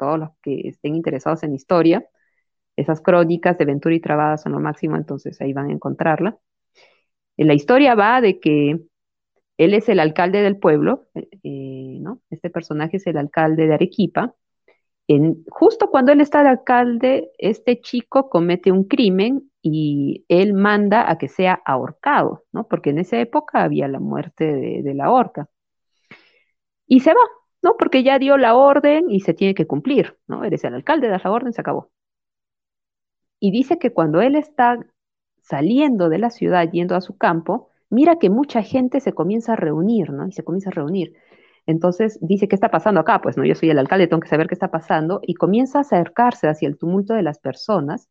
[0.00, 2.04] todos los que estén interesados en historia,
[2.74, 6.38] esas crónicas de Ventura y Trabada son lo máximo, entonces ahí van a encontrarla.
[7.36, 8.80] En la historia va de que
[9.58, 12.20] él es el alcalde del pueblo, eh, ¿no?
[12.28, 14.34] Este personaje es el alcalde de Arequipa.
[15.06, 21.10] En, justo cuando él está de alcalde, este chico comete un crimen y él manda
[21.10, 22.66] a que sea ahorcado, ¿no?
[22.68, 25.48] Porque en esa época había la muerte de, la horca.
[26.86, 27.20] Y se va,
[27.62, 27.76] ¿no?
[27.78, 30.44] Porque ya dio la orden y se tiene que cumplir, ¿no?
[30.44, 31.90] Eres el alcalde, das la orden, se acabó.
[33.38, 34.78] Y dice que cuando él está
[35.42, 39.56] saliendo de la ciudad, yendo a su campo, mira que mucha gente se comienza a
[39.56, 40.26] reunir, ¿no?
[40.26, 41.14] Y se comienza a reunir.
[41.66, 43.20] Entonces dice, ¿qué está pasando acá?
[43.22, 45.20] Pues no, yo soy el alcalde, tengo que saber qué está pasando.
[45.22, 48.08] Y comienza a acercarse hacia el tumulto de las personas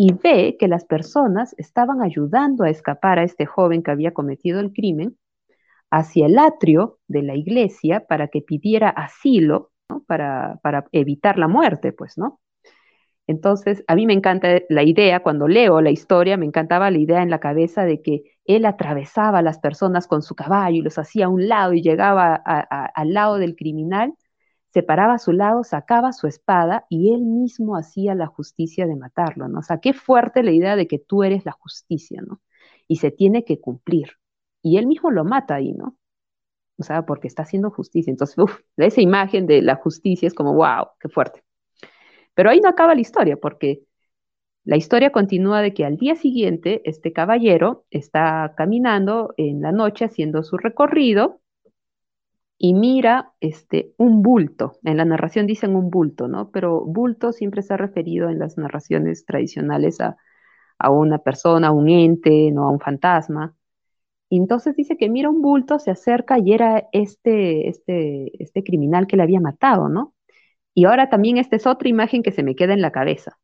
[0.00, 4.60] y ve que las personas estaban ayudando a escapar a este joven que había cometido
[4.60, 5.18] el crimen
[5.90, 9.72] hacia el atrio de la iglesia para que pidiera asilo,
[10.06, 12.40] para, para evitar la muerte, pues, ¿no?
[13.26, 17.22] Entonces, a mí me encanta la idea, cuando leo la historia, me encantaba la idea
[17.22, 20.96] en la cabeza de que él atravesaba a las personas con su caballo y los
[20.98, 24.14] hacía a un lado y llegaba al lado del criminal
[24.72, 28.96] se paraba a su lado, sacaba su espada y él mismo hacía la justicia de
[28.96, 29.60] matarlo, ¿no?
[29.60, 32.40] O sea, qué fuerte la idea de que tú eres la justicia, ¿no?
[32.86, 34.12] Y se tiene que cumplir.
[34.62, 35.96] Y él mismo lo mata ahí, ¿no?
[36.78, 38.10] O sea, porque está haciendo justicia.
[38.10, 41.42] Entonces, uff, esa imagen de la justicia es como, wow, qué fuerte.
[42.34, 43.82] Pero ahí no acaba la historia, porque
[44.64, 50.04] la historia continúa de que al día siguiente este caballero está caminando en la noche
[50.04, 51.40] haciendo su recorrido
[52.58, 54.78] y mira este, un bulto.
[54.82, 56.50] En la narración dicen un bulto, ¿no?
[56.50, 60.16] Pero bulto siempre se ha referido en las narraciones tradicionales a,
[60.90, 63.54] una persona, a un ente, no a un fantasma.
[64.30, 69.06] Y entonces dice que mira un bulto, se acerca y era este, este, este criminal
[69.06, 70.14] que le había matado, ¿no?
[70.74, 73.38] Y ahora también esta es otra imagen que se me queda en la cabeza,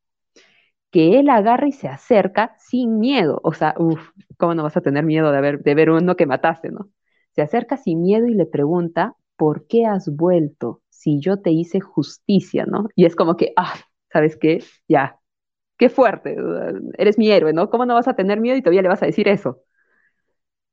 [0.90, 3.40] que él agarra y se acerca sin miedo.
[3.44, 6.27] O sea, uff, ¿cómo no vas a tener miedo de ver, de ver uno que
[6.27, 6.90] mataste, no?
[7.35, 11.81] Se acerca sin miedo y le pregunta, ¿por qué has vuelto si yo te hice
[11.81, 12.88] justicia, no?
[12.97, 13.75] Y es como que, ah,
[14.12, 14.62] ¿sabes qué?
[14.88, 15.18] Ya,
[15.79, 16.37] qué fuerte,
[16.99, 17.70] eres mi héroe, ¿no?
[17.70, 19.62] ¿Cómo no vas a tener miedo y todavía le vas a decir eso?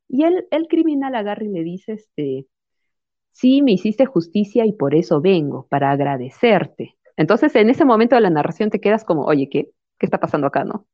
[0.08, 2.47] Y el, el criminal agarra y le dice, este,
[3.32, 6.97] sí, me hiciste justicia y por eso vengo, para agradecerte.
[7.17, 9.71] Entonces, en ese momento de la narración te quedas como, oye, ¿qué?
[10.00, 10.88] ¿Qué está pasando acá, no?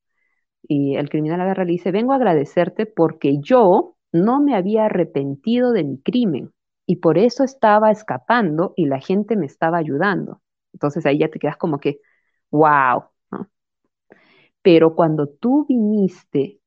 [0.68, 4.86] Y el criminal agarra y le dice, vengo a agradecerte porque yo no me había
[4.86, 6.54] arrepentido de mi crimen
[6.86, 10.42] y por eso estaba escapando y la gente me estaba ayudando.
[10.74, 12.00] Entonces ahí ya te quedas como que,
[12.52, 13.04] wow.
[14.62, 16.60] Pero cuando tú viniste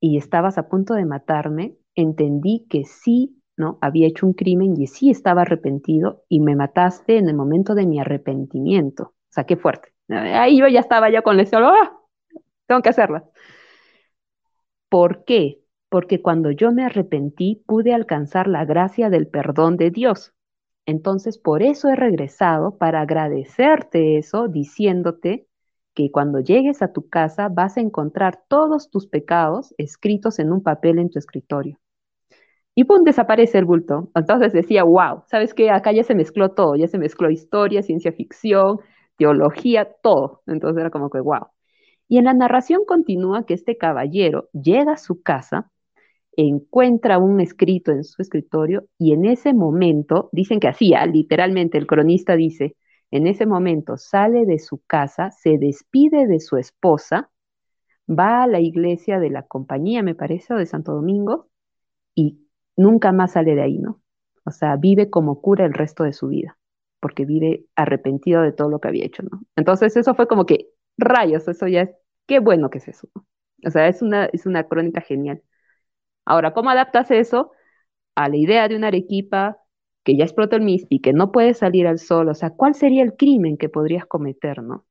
[0.00, 3.78] y estabas a punto de matarme, entendí que sí, ¿no?
[3.80, 7.86] Había hecho un crimen y sí estaba arrepentido y me mataste en el momento de
[7.86, 9.02] mi arrepentimiento.
[9.04, 9.92] O sea, qué fuerte.
[10.08, 11.92] Ahí yo ya estaba ya con la ¡ah!
[12.66, 13.24] Tengo que hacerla.
[14.88, 15.62] ¿Por qué?
[15.88, 20.34] Porque cuando yo me arrepentí pude alcanzar la gracia del perdón de Dios.
[20.86, 25.46] Entonces, por eso he regresado para agradecerte eso, diciéndote
[25.94, 30.62] que cuando llegues a tu casa vas a encontrar todos tus pecados escritos en un
[30.62, 31.78] papel en tu escritorio.
[32.74, 34.10] Y pum, desaparece el bulto.
[34.14, 35.70] Entonces decía, wow, ¿sabes qué?
[35.70, 38.78] Acá ya se mezcló todo, ya se mezcló historia, ciencia ficción,
[39.16, 40.42] teología, todo.
[40.46, 41.48] Entonces era como que, wow.
[42.06, 45.70] Y en la narración continúa que este caballero llega a su casa
[46.46, 51.86] encuentra un escrito en su escritorio y en ese momento, dicen que hacía, literalmente el
[51.86, 52.76] cronista dice,
[53.10, 57.30] en ese momento sale de su casa, se despide de su esposa,
[58.08, 61.48] va a la iglesia de la compañía, me parece, o de Santo Domingo,
[62.14, 62.46] y
[62.76, 64.00] nunca más sale de ahí, ¿no?
[64.44, 66.56] O sea, vive como cura el resto de su vida,
[67.00, 69.42] porque vive arrepentido de todo lo que había hecho, ¿no?
[69.56, 71.90] Entonces eso fue como que, rayos, eso ya es,
[72.26, 73.08] qué bueno que es eso.
[73.66, 75.42] O sea, es una, es una crónica genial.
[76.28, 77.52] Ahora, ¿cómo adaptas eso
[78.16, 79.58] a la idea de una Arequipa
[80.04, 82.28] que ya explotó el MIS y que no puede salir al sol?
[82.28, 84.86] O sea, ¿cuál sería el crimen que podrías cometer, no?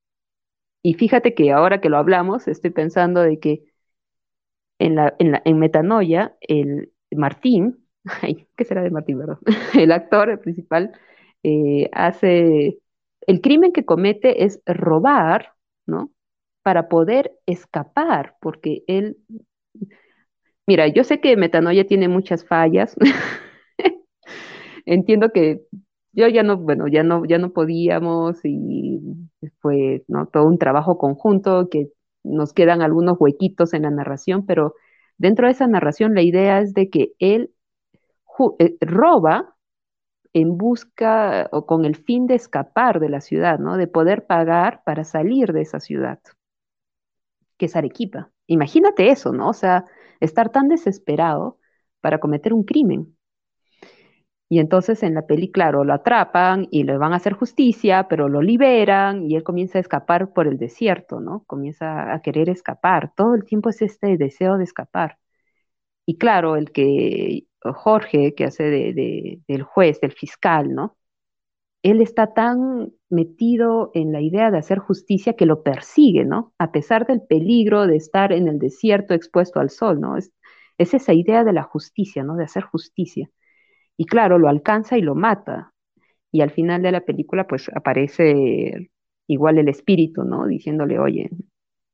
[0.82, 3.64] Y fíjate que ahora que lo hablamos, estoy pensando de que
[4.80, 7.86] en, la, en, Metanoia, el Martín,
[8.24, 9.38] ay, ¿qué será de Martín, verdad?
[9.76, 10.92] el actor principal
[11.44, 12.80] eh, hace,
[13.22, 15.54] el crimen que comete es robar,
[15.86, 16.12] ¿no?
[16.64, 19.18] Para poder escapar, porque él
[20.68, 22.96] Mira, yo sé que Metanoia tiene muchas fallas.
[24.86, 25.62] Entiendo que
[26.14, 29.00] yo ya no, bueno, ya no, ya no podíamos y
[29.60, 31.90] fue todo un trabajo conjunto que
[32.24, 34.74] nos quedan algunos huequitos en la narración, pero
[35.18, 37.52] dentro de esa narración la idea es de que él
[38.60, 39.56] eh, roba
[40.34, 43.78] en busca o con el fin de escapar de la ciudad, ¿no?
[43.78, 46.20] De poder pagar para salir de esa ciudad,
[47.58, 48.32] que es Arequipa.
[48.48, 49.50] Imagínate eso, ¿no?
[49.50, 49.86] O sea,
[50.20, 51.60] estar tan desesperado
[52.02, 53.16] para cometer un crimen.
[54.50, 58.30] Y entonces en la peli, claro, lo atrapan y le van a hacer justicia, pero
[58.30, 61.44] lo liberan y él comienza a escapar por el desierto, ¿no?
[61.48, 63.14] Comienza a querer escapar.
[63.16, 65.18] Todo el tiempo es este deseo de escapar.
[66.06, 70.98] Y claro, el que Jorge, que hace de, del juez, del fiscal, ¿no?
[71.88, 76.54] Él está tan metido en la idea de hacer justicia que lo persigue, ¿no?
[76.58, 80.18] A pesar del peligro de estar en el desierto expuesto al sol, ¿no?
[80.18, 80.34] Es,
[80.78, 82.36] esa idea de la justicia, ¿no?
[82.36, 83.30] De hacer justicia.
[83.96, 85.74] Y claro, lo alcanza y lo mata.
[86.30, 88.92] Y al final de la película, pues aparece
[89.28, 90.46] igual el espíritu, ¿no?
[90.46, 91.30] Diciéndole, oye,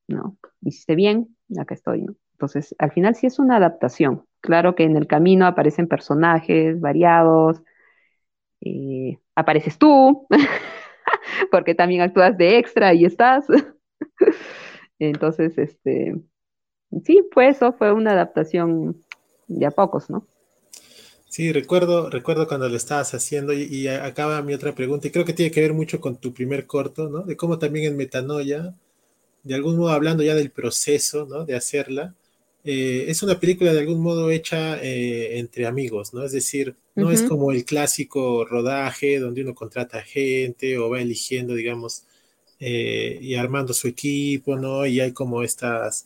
[0.08, 0.38] ¿no?
[0.62, 2.16] Hiciste bien, acá estoy, ¿no?
[2.32, 4.26] Entonces, al final sí es una adaptación.
[4.42, 7.62] Claro que en el camino aparecen personajes variados,
[8.62, 10.28] eh, apareces tú,
[11.52, 13.46] porque también actúas de extra y estás.
[15.00, 16.16] Entonces, este,
[17.04, 19.04] sí, pues eso fue una adaptación
[19.48, 20.28] de a pocos, ¿no?
[21.28, 25.26] Sí, recuerdo, recuerdo cuando lo estabas haciendo y, y, acaba mi otra pregunta y creo
[25.26, 27.24] que tiene que ver mucho con tu primer corto, ¿no?
[27.24, 28.76] De cómo también en Metanoia,
[29.42, 31.44] de algún modo hablando ya del proceso, ¿no?
[31.44, 32.14] De hacerla,
[32.64, 36.24] eh, es una película de algún modo hecha eh, entre amigos, ¿no?
[36.24, 37.14] Es decir, no uh -huh.
[37.14, 42.06] es como el clásico rodaje donde uno contrata gente o va eligiendo, digamos,
[42.60, 44.86] eh, y armando su equipo, ¿no?
[44.86, 46.06] Y hay como estas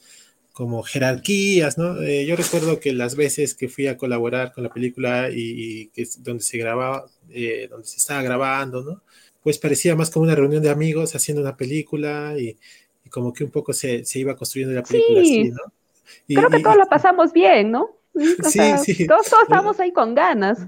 [0.54, 2.02] como jerarquías, ¿no?
[2.02, 5.36] Eh, yo recuerdo que las veces que fui a colaborar con la película y,
[5.84, 9.04] y que es donde se grababa, eh, donde se estaba grabando, ¿no?
[9.44, 12.58] Pues parecía más como una reunión de amigos haciendo una película y,
[13.06, 15.42] y como que un poco se, se, iba construyendo la película sí.
[15.42, 15.62] así, ¿no?
[16.28, 17.92] Y, Creo que todos la pasamos bien, ¿no?
[18.16, 19.06] O sí, sea, sí.
[19.06, 20.68] Todos, todos estábamos ahí con ganas.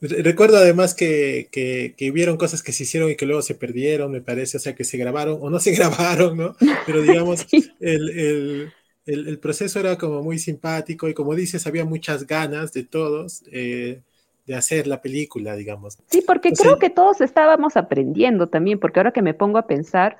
[0.00, 4.12] Recuerdo además que, que, que, hubieron cosas que se hicieron y que luego se perdieron,
[4.12, 6.56] me parece, o sea, que se grabaron o no se grabaron, ¿no?
[6.86, 7.70] Pero digamos, sí.
[7.80, 8.72] el, el,
[9.06, 13.42] el, el, proceso era como muy simpático y como dices, había muchas ganas de todos
[13.50, 14.02] eh,
[14.46, 15.98] de hacer la película, digamos.
[16.06, 20.16] Sí, porque creo que todos estábamos aprendiendo también, porque ahora que me pongo a pensar,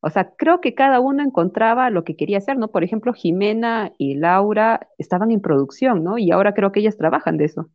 [0.00, 2.68] o sea, creo que cada uno encontraba lo que quería hacer, ¿no?
[2.70, 6.18] Por ejemplo, Jimena y Laura estaban en producción, ¿no?
[6.18, 7.70] Y ahora creo que ellas trabajan de eso,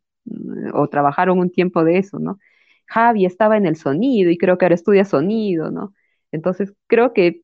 [0.74, 2.38] o trabajaron un tiempo de eso, ¿no?
[2.86, 5.94] Javi estaba en el sonido y creo que ahora estudia sonido, ¿no?
[6.32, 7.42] Entonces, creo que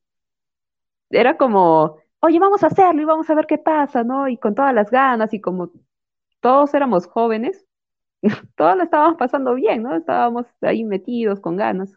[1.09, 4.27] era como, oye, vamos a hacerlo y vamos a ver qué pasa, ¿no?
[4.27, 5.71] Y con todas las ganas y como
[6.41, 7.65] todos éramos jóvenes,
[8.57, 9.95] todos lo estábamos pasando bien, ¿no?
[9.97, 11.93] Estábamos ahí metidos con ganas.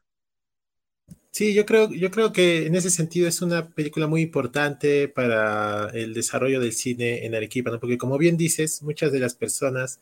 [1.35, 5.91] Sí, yo creo, yo creo que en ese sentido es una película muy importante para
[5.91, 7.81] el desarrollo del cine en Arequipa, ¿no?
[7.81, 9.99] Porque como bien dices, muchas de las personas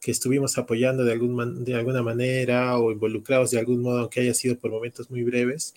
[0.00, 4.32] que estuvimos apoyando de, algún de alguna manera o involucrados de algún modo, aunque haya
[4.34, 5.74] sido por momentos muy breves,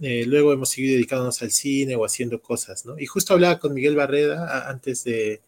[0.00, 2.98] eh, luego hemos seguido dedicándonos al cine o haciendo cosas, ¿no?
[2.98, 5.42] Y justo hablaba con Miguel Barreda antes de,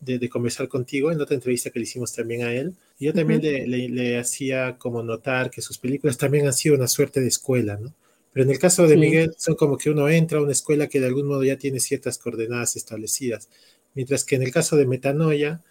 [0.00, 2.74] de, de, conversar contigo en otra entrevista que le hicimos también a él.
[2.98, 3.66] Y yo también uh -huh.
[3.66, 7.28] le, le, le, hacía como notar que sus películas también han sido una suerte de
[7.28, 7.94] escuela, ¿no?
[8.32, 9.00] Pero en el caso de sí.
[9.00, 11.80] Miguel son como que uno entra a una escuela que de algún modo ya tiene
[11.80, 13.48] ciertas coordenadas establecidas,
[13.94, 15.62] mientras que en el caso de Metanoia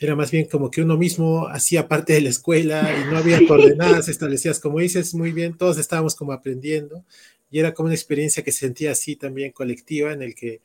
[0.00, 3.38] era más bien como que uno mismo hacía parte de la escuela y no había
[3.38, 3.46] sí.
[3.46, 7.04] coordenadas establecidas, como dices muy bien, todos estábamos como aprendiendo
[7.50, 10.60] y era como una experiencia que se sentía así también colectiva en el que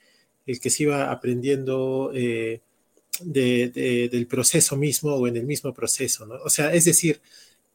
[0.48, 2.62] el que se iba aprendiendo eh,
[3.22, 6.36] de, de, del proceso mismo o en el mismo proceso, ¿no?
[6.44, 7.22] O sea, es decir,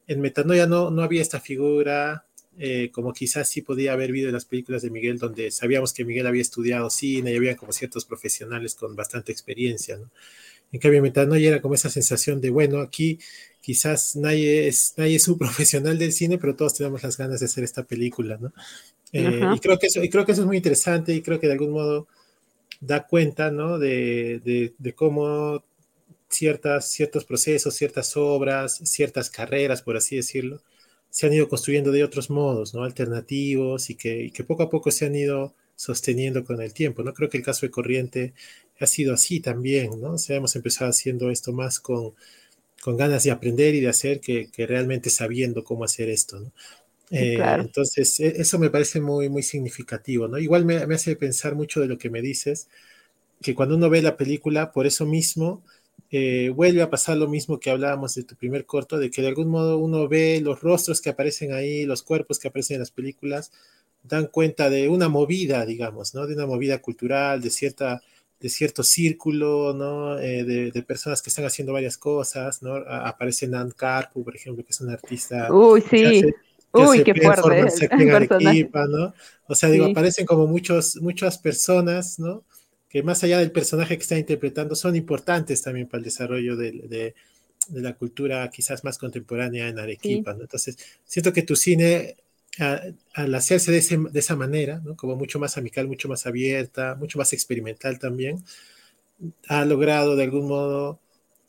[0.07, 2.26] en Metanoia no, no había esta figura
[2.59, 6.05] eh, como quizás sí podía haber habido en las películas de Miguel, donde sabíamos que
[6.05, 10.09] Miguel había estudiado cine y había como ciertos profesionales con bastante experiencia, ¿no?
[10.71, 13.19] En cambio, Metanoia era como esa sensación de, bueno, aquí
[13.61, 17.45] quizás nadie es, nadie es un profesional del cine, pero todos tenemos las ganas de
[17.45, 18.51] hacer esta película, ¿no?
[19.13, 21.47] Eh, y, creo que eso, y creo que eso es muy interesante y creo que
[21.47, 22.07] de algún modo
[22.81, 23.79] da cuenta, ¿no?
[23.79, 25.63] De, de, de cómo
[26.29, 30.61] ciertas, ciertos procesos, ciertas obras, ciertas carreras, por así decirlo,
[31.17, 32.83] se han ido construyendo de otros modos, ¿no?
[32.83, 37.01] Alternativos y que, y que poco a poco se han ido sosteniendo con el tiempo,
[37.01, 37.11] ¿no?
[37.11, 38.35] Creo que el caso de Corriente
[38.79, 40.11] ha sido así también, ¿no?
[40.11, 42.13] O sea, hemos empezado haciendo esto más con,
[42.83, 46.51] con ganas de aprender y de hacer que, que realmente sabiendo cómo hacer esto, ¿no?
[47.09, 47.63] Eh, claro.
[47.63, 50.37] Entonces, e, eso me parece muy, muy significativo, ¿no?
[50.37, 52.67] Igual me, me, hace pensar mucho de lo que me dices,
[53.41, 55.63] que cuando uno ve la película, por eso mismo,
[56.09, 59.27] eh, vuelve a pasar lo mismo que hablábamos de tu primer corto, de que de
[59.27, 62.91] algún modo uno ve los rostros que aparecen ahí, los cuerpos que aparecen en las
[62.91, 63.51] películas,
[64.03, 66.27] dan cuenta de una movida, digamos, ¿no?
[66.27, 68.01] De una movida cultural, de cierta
[68.39, 70.19] de cierto círculo, ¿no?
[70.19, 72.75] Eh, de, de, personas que están haciendo varias cosas, ¿no?
[72.75, 75.51] Aparece Nan Carpu, por ejemplo, que es una artista.
[75.51, 75.87] Uy, sí.
[75.89, 76.21] Que hace,
[76.73, 77.43] que Uy, qué fuerte.
[79.49, 79.91] O sea, digo, sí.
[79.91, 82.43] aparecen como muchos, muchas personas, ¿no?
[82.89, 86.71] Que más allá del personaje que está interpretando, son importantes también para el desarrollo de,
[86.71, 87.15] de,
[87.69, 90.37] de la cultura quizás más contemporánea en Arequipa, sí.
[90.37, 90.43] ¿no?
[90.43, 92.15] Entonces, siento que tu cine
[92.59, 92.81] a,
[93.13, 94.95] al hacerse de, ese, de, esa manera, ¿no?
[94.95, 98.43] como mucho más amical, mucho más abierta, mucho más experimental también,
[99.47, 100.99] ha logrado de algún modo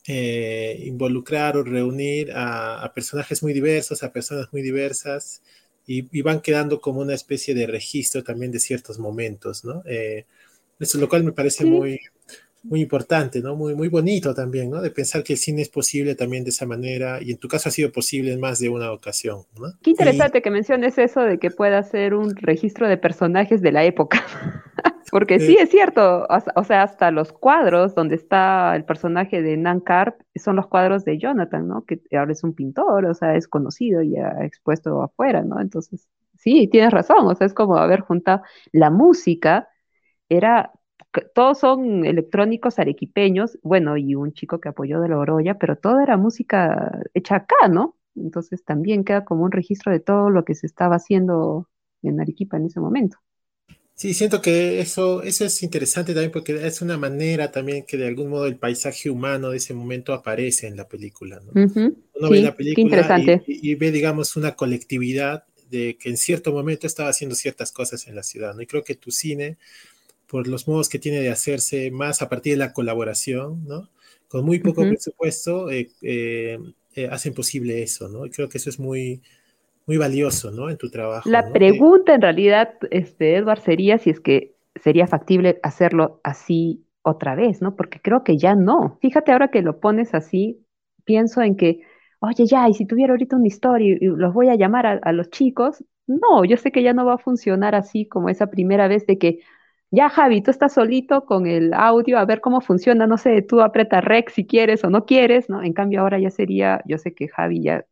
[0.07, 5.41] eh, involucrar o reunir a, a, personajes muy diversos, a personas muy diversas,
[5.85, 9.81] y, y, van quedando como una especie de registro también de ciertos momentos, ¿no?
[9.87, 10.25] Eh,
[10.79, 11.69] eso lo cual me parece sí.
[11.69, 11.99] muy,
[12.63, 13.55] muy importante, ¿no?
[13.55, 14.81] Muy, muy bonito también, ¿no?
[14.81, 17.69] De pensar que el cine es posible también de esa manera y en tu caso
[17.69, 19.67] ha sido posible en más de una ocasión, ¿no?
[19.81, 20.41] Qué interesante y...
[20.41, 24.25] que menciones eso de que pueda ser un registro de personajes de la época.
[25.11, 29.79] Porque sí, es cierto, o sea, hasta los cuadros donde está el personaje de Nan
[29.79, 31.83] Carp son los cuadros de Jonathan, ¿no?
[31.85, 35.59] Que ahora es un pintor, o sea, es conocido y ha expuesto afuera, ¿no?
[35.59, 36.07] Entonces,
[36.37, 39.67] sí, tienes razón, o sea, es como haber juntado la música,
[40.29, 40.71] era
[41.33, 45.99] todos son electrónicos arequipeños, bueno, y un chico que apoyó de la Oroya, pero todo
[46.01, 47.97] era música hecha acá, ¿no?
[48.15, 51.67] Entonces también queda como un registro de todo lo que se estaba haciendo
[52.03, 53.17] en Arequipa en ese momento.
[53.95, 58.07] Sí, siento que eso, eso es interesante también porque es una manera también que de
[58.07, 61.41] algún modo el paisaje humano de ese momento aparece en la película.
[61.41, 61.51] ¿no?
[61.53, 67.09] Uno ve la película y, ve, digamos, una colectividad de que en cierto momento estaba
[67.09, 68.55] haciendo ciertas cosas en la ciudad.
[68.55, 68.61] ¿no?
[68.61, 69.57] Y creo que tu cine,
[70.29, 73.89] por los modos que tiene de hacerse más a partir de la colaboración, ¿no?
[74.29, 76.59] con muy poco presupuesto, eh, eh,
[76.95, 78.07] eh, hacen posible eso.
[78.07, 78.25] ¿no?
[78.25, 79.21] Y creo que eso es muy,
[79.87, 80.69] muy valioso, ¿no?
[80.69, 81.27] En tu trabajo.
[81.27, 87.33] La pregunta en realidad, este, Edward, sería si es que sería factible hacerlo así otra
[87.33, 87.75] vez, ¿no?
[87.75, 88.99] Porque creo que ya no.
[89.01, 90.63] Fíjate ahora que lo pones así,
[91.05, 91.81] pienso en que,
[92.19, 95.31] oye, ya, y si tuviera ahorita una historia y, los voy a llamar a, los
[95.31, 99.07] chicos, no, yo sé que ya no va a funcionar así como esa primera vez
[99.07, 99.39] de que,
[99.91, 103.61] ya Javi, tú estás solito con el audio, a ver cómo funciona, no sé, tú
[103.61, 105.63] aprieta rec si quieres o no quieres, ¿no?
[105.63, 107.85] En cambio ahora ya sería, yo sé que Javi ya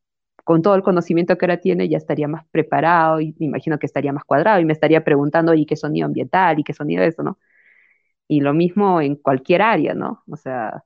[0.44, 3.86] con todo el conocimiento que ahora tiene, ya estaría más preparado y me imagino que
[3.86, 6.60] estaría más cuadrado y me estaría preguntando, ¿y qué sonido ambiental?
[6.60, 7.38] ¿Y qué sonido eso, no?
[8.28, 10.24] Y lo mismo en cualquier área, ¿no?
[10.30, 10.84] O sea,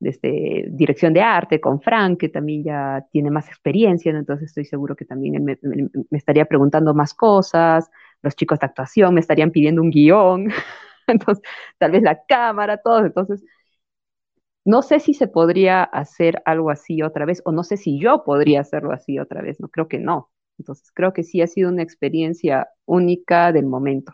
[0.00, 4.96] desde dirección de arte con Frank, que también ya tiene más experiencia, entonces estoy seguro
[4.96, 7.90] que también me, me, estaría preguntando más cosas,
[8.22, 10.48] los chicos de actuación me estarían pidiendo un guion,
[11.06, 11.42] entonces
[11.78, 13.42] tal vez la cámara, todos, entonces
[14.64, 18.22] no sé si se podría hacer algo así otra vez, o no sé si yo
[18.22, 20.30] podría hacerlo así otra vez, no creo que no.
[20.58, 24.12] Entonces creo que sí ha sido una experiencia única del momento.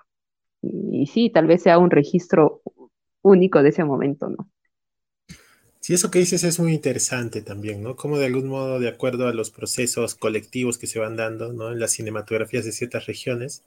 [0.63, 2.63] Y, sí, tal vez sea un registro
[3.23, 4.49] único de ese momento, ¿no?
[5.81, 7.97] Sí, eso que dices es muy interesante también, ¿no?
[7.97, 11.73] Como de algún modo, de acuerdo a los procesos colectivos que se van dando, ¿no?
[11.73, 13.65] En las cinematografías de ciertas regiones,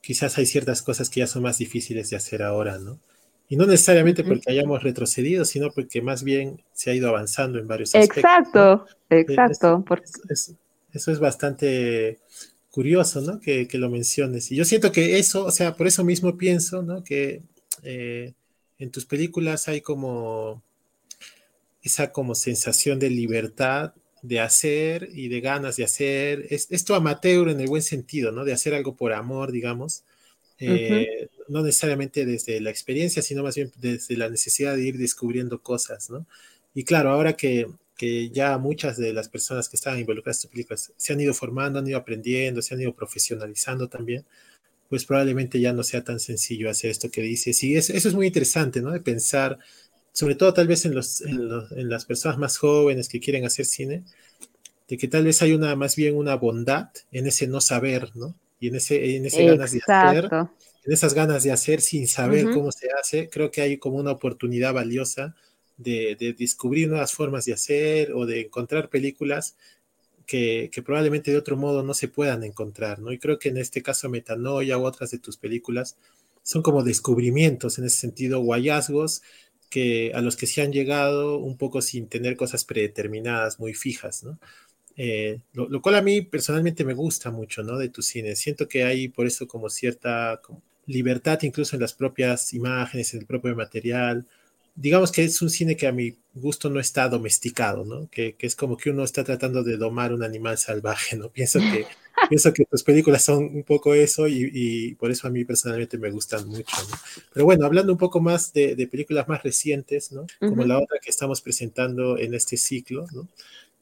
[0.00, 2.98] quizás hay ciertas cosas que ya son más difíciles de hacer ahora, ¿no?
[3.48, 7.66] Y no necesariamente porque hayamos retrocedido, sino porque más bien se ha ido avanzando en
[7.66, 8.18] varios aspectos.
[8.18, 9.84] Exacto, exacto.
[10.92, 12.18] eso es bastante
[12.70, 13.40] curioso, ¿no?
[13.40, 14.52] Que, lo menciones.
[14.52, 17.02] Y yo siento que eso, o sea, por eso mismo pienso, ¿no?
[17.02, 17.42] Que
[17.82, 18.34] eh,
[18.78, 20.62] en tus películas hay como
[21.82, 26.46] esa como sensación de libertad de hacer y de ganas de hacer.
[26.50, 28.44] Es, esto amateur en el buen sentido, ¿no?
[28.44, 30.04] De hacer algo por amor, digamos.
[30.60, 35.62] Eh, no necesariamente desde la experiencia, sino más bien desde la necesidad de ir descubriendo
[35.62, 36.26] cosas, ¿no?
[36.74, 40.50] Y claro, ahora que, que ya muchas de las personas que estaban involucradas en estas
[40.50, 44.24] películas se han ido formando, han ido aprendiendo, se han ido profesionalizando también,
[44.88, 47.62] pues probablemente ya no sea tan sencillo hacer esto que dices.
[47.62, 48.92] Y eso, es muy interesante, ¿no?
[48.92, 49.58] De pensar,
[50.12, 53.66] sobre todo tal vez en, los, en, en, las personas más jóvenes que quieren hacer
[53.66, 54.04] cine,
[54.88, 58.34] de que tal vez hay una, más bien una bondad en ese no saber, ¿no?
[58.60, 60.28] y en ese, en ese ganas de hacer,
[60.84, 64.12] en esas ganas de hacer sin saber cómo se hace, creo que hay como una
[64.12, 65.34] oportunidad valiosa
[65.76, 69.56] de, de, descubrir nuevas formas de hacer o de encontrar películas
[70.26, 73.12] que, que, probablemente de otro modo no se puedan encontrar, ¿no?
[73.12, 75.96] Y creo que en este caso Metanoia u otras de tus películas
[76.42, 79.22] son como descubrimientos en ese sentido o hallazgos
[79.68, 84.24] que a los que se han llegado un poco sin tener cosas predeterminadas muy fijas,
[84.24, 84.38] ¿no?
[84.96, 87.78] Eh, lo, cual a mí personalmente me gusta mucho, ¿no?
[87.78, 88.34] De tu cine.
[88.34, 90.40] Siento que hay por eso como cierta
[90.86, 94.26] libertad incluso en las propias imágenes, en el propio material.
[94.80, 98.08] Digamos que es un cine que a mi gusto no está domesticado, ¿no?
[98.10, 101.28] Que, es como que uno está tratando de domar un animal salvaje, ¿no?
[101.32, 101.86] Pienso que,
[102.28, 106.10] pienso que tus películas son un poco eso y, por eso a mí personalmente me
[106.10, 106.96] gustan mucho, ¿no?
[107.32, 110.26] Pero bueno, hablando un poco más de, películas más recientes, ¿no?
[110.38, 113.28] Como la otra que estamos presentando en este ciclo, ¿no?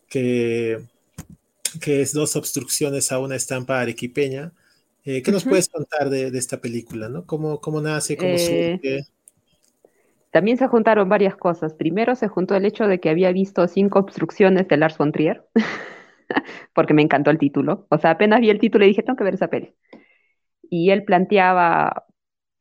[0.08, 0.80] Que
[1.80, 4.52] que es dos obstrucciones a una estampa arequipeña.
[5.04, 7.08] Eh, ¿Qué nos puedes contar de, esta película?
[7.08, 7.24] ¿no?
[7.26, 8.16] ¿Cómo, cómo nace?
[8.16, 9.06] ¿Cómo eh, surge?
[10.36, 11.72] También se juntaron varias cosas.
[11.72, 15.46] Primero se juntó el hecho de que había visto cinco obstrucciones de Lars von Trier,
[16.74, 17.86] porque me encantó el título.
[17.88, 19.74] O sea, apenas vi el título y dije, tengo que ver esa peli.
[20.68, 22.04] Y él planteaba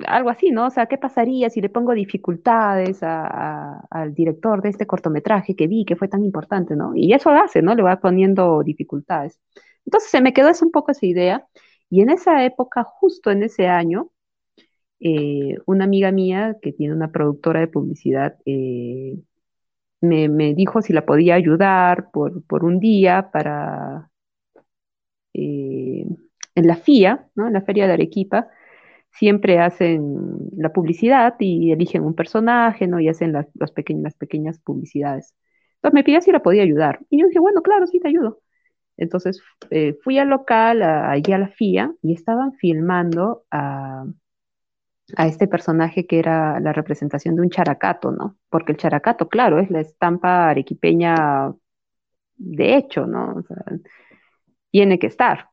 [0.07, 0.67] algo así, ¿no?
[0.67, 5.83] O sea, ¿qué pasaría si le pongo dificultades al director de este cortometraje que vi,
[5.83, 6.93] que fue tan importante, ¿no?
[6.95, 7.75] Y eso lo hace, ¿no?
[7.75, 9.37] Le va poniendo dificultades.
[9.85, 11.45] Entonces se me quedó un poco esa idea.
[11.89, 14.11] Y en esa época, justo en ese año,
[15.07, 19.19] eh, una amiga mía que tiene una productora de publicidad eh,
[20.01, 24.09] me, dijo si la podía ayudar por, un día para
[25.33, 26.05] eh,
[26.55, 27.47] en la FIA, ¿no?
[27.47, 28.47] En la Feria de Arequipa,
[29.11, 32.99] siempre hacen la publicidad y eligen un personaje, ¿no?
[32.99, 35.35] Y hacen las, pequeñas, pequeñas publicidades.
[35.75, 36.99] Entonces me pidió si la podía ayudar.
[37.11, 38.41] Y yo dije, bueno, claro, sí te ayudo.
[38.97, 39.41] Entonces
[39.71, 44.05] eh, fui al local, allí a la FIA, y estaban filmando a,
[45.17, 48.37] a este personaje que era la representación de un characato, ¿no?
[48.49, 51.53] Porque el characato, claro, es la estampa arequipeña
[52.37, 53.35] de hecho, ¿no?
[53.35, 53.57] O sea,
[54.71, 55.49] tiene que estar.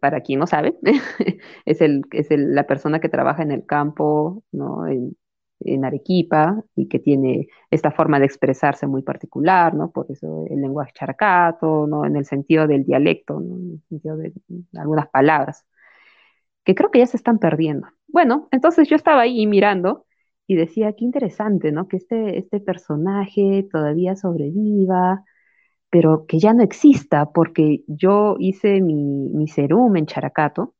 [0.00, 0.76] Para quien no sabe,
[1.64, 4.86] es, el, es la persona que trabaja en el campo, ¿no?
[4.86, 5.16] En,
[5.60, 9.90] en Arequipa y que tiene esta forma de expresarse muy particular, ¿no?
[9.90, 12.04] Por eso el lenguaje characato, ¿no?
[12.04, 13.56] En el sentido del dialecto, ¿no?
[13.56, 14.32] En el sentido de
[14.76, 15.66] algunas palabras,
[16.64, 17.88] que creo que ya se están perdiendo.
[18.12, 20.06] Bueno, entonces yo estaba ahí mirando
[20.46, 21.86] y decía, qué interesante, ¿no?
[21.88, 25.24] Que este, este personaje todavía sobreviva,
[25.90, 30.74] pero que ya no exista, porque yo hice mi, mi serum en Characato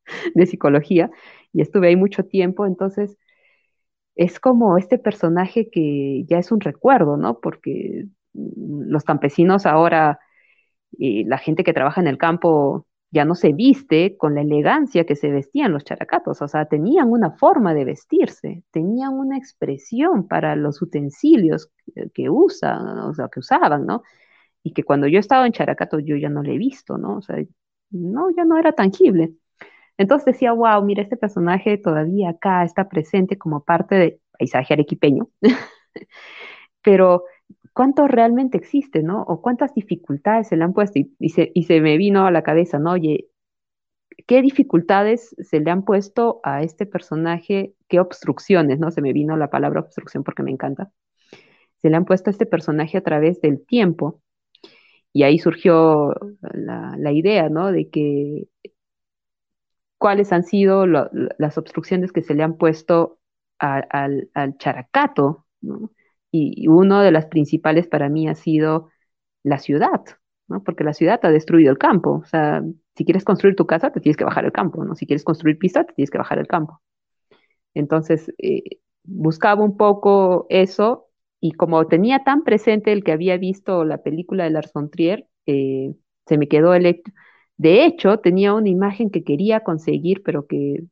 [0.34, 1.10] de psicología
[1.52, 3.16] y estuve ahí mucho tiempo, entonces
[4.14, 7.40] es como este personaje que ya es un recuerdo, ¿no?
[7.40, 10.18] Porque los campesinos ahora,
[10.92, 15.04] y la gente que trabaja en el campo ya no se viste con la elegancia
[15.06, 20.26] que se vestían los characatos, o sea, tenían una forma de vestirse, tenían una expresión
[20.28, 21.70] para los utensilios
[22.14, 24.02] que, usan, o sea, que usaban, ¿no?
[24.62, 27.18] Y que cuando yo estaba en Characato yo ya no le he visto, ¿no?
[27.18, 27.36] O sea,
[27.90, 29.34] no, ya no era tangible.
[29.98, 35.28] Entonces decía, wow, mira, este personaje todavía acá está presente como parte del paisaje arequipeño,
[36.82, 37.24] pero
[37.76, 39.22] ¿cuánto realmente existe, no?
[39.24, 42.92] O cuántas dificultades se le han puesto y, se, me vino a la cabeza, ¿no?
[42.92, 43.28] Oye,
[44.26, 47.74] ¿qué dificultades se le han puesto a este personaje?
[47.86, 48.90] ¿Qué obstrucciones, no?
[48.90, 50.90] Se me vino la palabra obstrucción porque me encanta.
[51.82, 54.22] Se le han puesto a este personaje a través del tiempo.
[55.12, 57.72] Y ahí surgió la, idea, ¿no?
[57.72, 58.48] De que
[59.98, 63.18] cuáles han sido las obstrucciones que se le han puesto
[63.58, 65.44] al, characato,
[66.30, 68.90] Y, una de las principales para mí ha sido
[69.42, 70.02] la ciudad,
[70.48, 70.62] ¿no?
[70.62, 72.20] Porque la ciudad ha destruido el campo.
[72.22, 72.62] O sea,
[72.96, 74.94] si quieres construir tu casa, te tienes que bajar el campo, ¿no?
[74.94, 76.80] Si quieres construir pista, te tienes que bajar el campo.
[77.74, 78.62] Entonces, eh,
[79.04, 81.08] buscaba un poco eso
[81.40, 85.28] y como tenía tan presente el que había visto la película de Lars von Trier,
[85.46, 85.94] eh,
[86.26, 87.02] se me quedó el
[87.58, 90.84] de hecho, tenía una imagen que quería conseguir, pero que,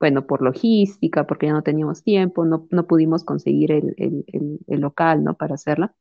[0.00, 5.34] bueno, por logística, porque ya no teníamos tiempo, no, pudimos conseguir el, local, ¿no?
[5.36, 5.94] Para hacerla,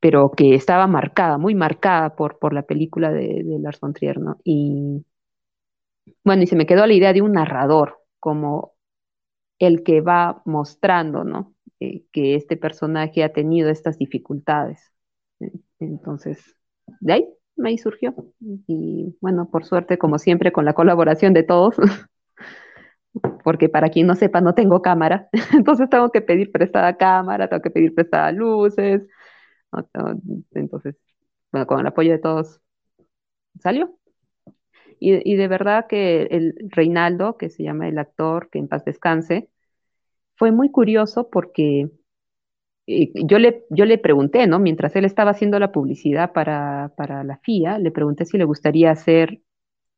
[0.00, 4.38] pero que estaba marcada, muy marcada por, por la película de, Lars von Trier, ¿no?
[4.44, 5.04] Y,
[6.24, 8.74] bueno, y se me quedó la idea de un narrador, como
[9.58, 11.54] el que va mostrando, ¿no?
[11.80, 14.92] Eh, que este personaje ha tenido estas dificultades.
[15.78, 16.56] Entonces,
[17.00, 18.14] de ahí ahí surgió.
[18.66, 21.76] Y bueno, por suerte, como siempre, con la colaboración de todos,
[23.46, 27.62] porque para quien no sepa, no tengo cámara, entonces tengo que pedir prestada cámara, tengo
[27.62, 29.06] que pedir prestada luces.
[30.52, 30.96] Entonces,
[31.52, 32.60] bueno, con el apoyo de todos
[33.60, 33.96] salió.
[34.98, 39.48] Y, de verdad que el Reinaldo, que se llama el actor, que en paz descanse,
[40.34, 41.88] fue muy curioso porque
[42.88, 44.58] yo, le, yo le pregunté, ¿no?
[44.58, 49.40] Mientras él estaba haciendo la publicidad para, la FIA, le pregunté si le gustaría hacer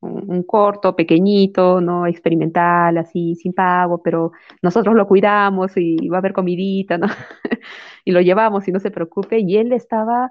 [0.00, 2.06] un, corto, pequeñito, ¿no?
[2.06, 4.32] Experimental, así, sin pago, pero
[4.62, 7.06] nosotros lo cuidamos y va a haber comidita, ¿no?
[8.04, 9.40] y lo llevamos y no se preocupe.
[9.40, 10.30] Y él estaba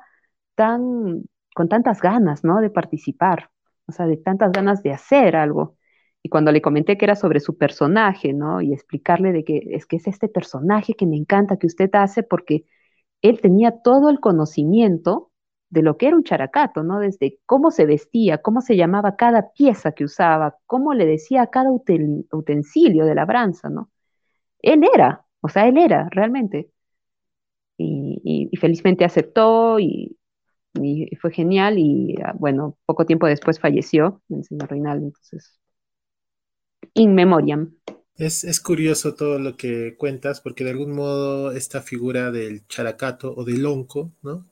[0.56, 1.24] tan,
[1.56, 2.62] con tantas ganas, ¿no?
[2.62, 3.50] De participar,
[3.88, 5.78] o sea, de tantas ganas de hacer algo.
[6.24, 8.62] Y cuando le comenté que era sobre su personaje, ¿no?
[8.62, 12.24] Y explicarle de que es que es este personaje que me encanta que usted hace
[12.24, 12.66] porque
[13.22, 15.32] él tenía todo el conocimiento
[15.70, 17.00] de lo que era un characato, ¿no?
[17.00, 21.72] Desde cómo se vestía, cómo se llamaba cada pieza que usaba, cómo le decía cada
[21.72, 23.90] utensilio de labranza, ¿no?
[24.62, 26.72] Él era, o sea, él era realmente.
[27.80, 30.18] Y, felizmente aceptó y,
[31.20, 35.60] fue genial y ah, bueno, poco tiempo después falleció el señor Reinaldo, entonces
[36.94, 37.74] in memoriam.
[38.16, 43.44] Es, curioso todo lo que cuentas, porque de algún modo esta figura del characato o
[43.44, 44.46] del onco, ¿no?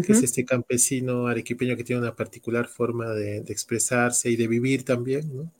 [0.00, 4.84] Que es este campesino arequipeño que tiene una particular forma de, expresarse y de vivir
[4.84, 5.52] también, ¿no?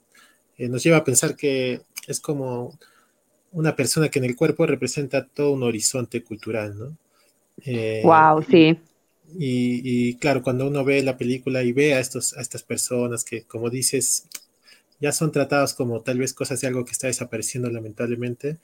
[0.56, 2.78] Eh, nos lleva a pensar que es como
[3.52, 6.96] una persona que en el cuerpo representa todo un horizonte cultural, ¿no?
[8.04, 8.78] wow, eh, sí.
[9.38, 13.24] Y, y, claro, cuando uno ve la película y ve a, estos, a estas personas
[13.24, 14.26] que, como dices,
[15.00, 18.58] ya son tratados como tal vez cosas de algo que está desapareciendo lamentablemente.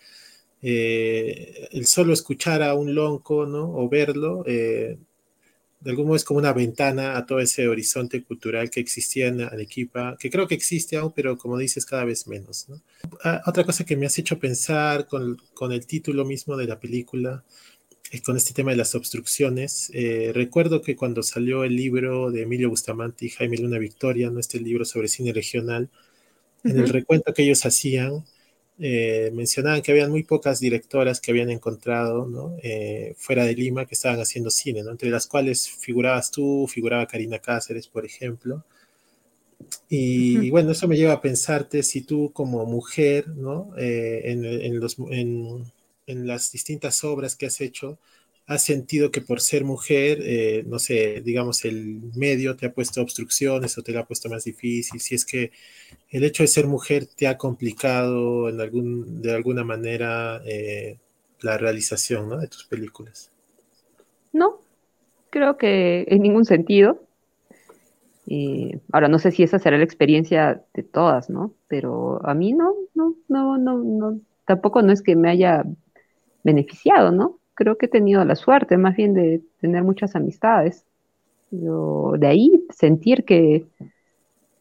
[0.62, 3.74] Eh, el solo escuchar a un lonco, ¿no?
[3.76, 4.98] O verlo, eh,
[5.80, 9.42] de algún modo es como una ventana a todo ese horizonte cultural que existía en
[9.42, 12.82] Arequipa, que creo que existe aún, pero como dices, cada vez menos, ¿no?
[13.22, 16.80] Ah, otra cosa que me has hecho pensar con, con el título mismo de la
[16.80, 17.44] película,
[18.10, 19.90] es con este tema de las obstrucciones.
[19.92, 24.40] Eh, recuerdo que cuando salió el libro de Emilio Bustamante y Jaime Luna Victoria, ¿no?
[24.40, 25.90] este libro sobre cine regional,
[26.64, 28.24] en el recuento que ellos hacían,
[28.80, 32.56] eh, mencionaban que habían muy pocas directoras que habían encontrado ¿no?
[32.62, 34.92] eh, fuera de Lima que estaban haciendo cine, ¿no?
[34.92, 38.64] entre las cuales figurabas tú, figuraba Karina Cáceres, por ejemplo.
[39.88, 43.72] Y, bueno, eso me lleva a pensarte si tú como mujer, ¿no?
[43.76, 45.64] Eh, en, en, los, en,
[46.06, 47.98] en, las distintas obras que has hecho,
[48.48, 53.02] has sentido que por ser mujer, eh, no sé, digamos, el medio te ha puesto
[53.02, 55.52] obstrucciones o te lo ha puesto más difícil, si es que
[56.08, 60.96] el hecho de ser mujer te ha complicado en algún, de alguna manera eh,
[61.42, 63.30] la realización de tus películas.
[64.32, 64.60] No,
[65.28, 67.02] creo que en ningún sentido.
[68.30, 71.52] Eh, ahora, no sé si esa será la experiencia de todas, ¿no?
[71.66, 75.64] Pero a mí no, no, no, no, no, tampoco no es que me haya
[76.44, 77.38] beneficiado, ¿no?
[77.58, 80.84] Creo que he tenido la suerte más bien de tener muchas amistades.
[81.50, 83.66] de ahí sentir que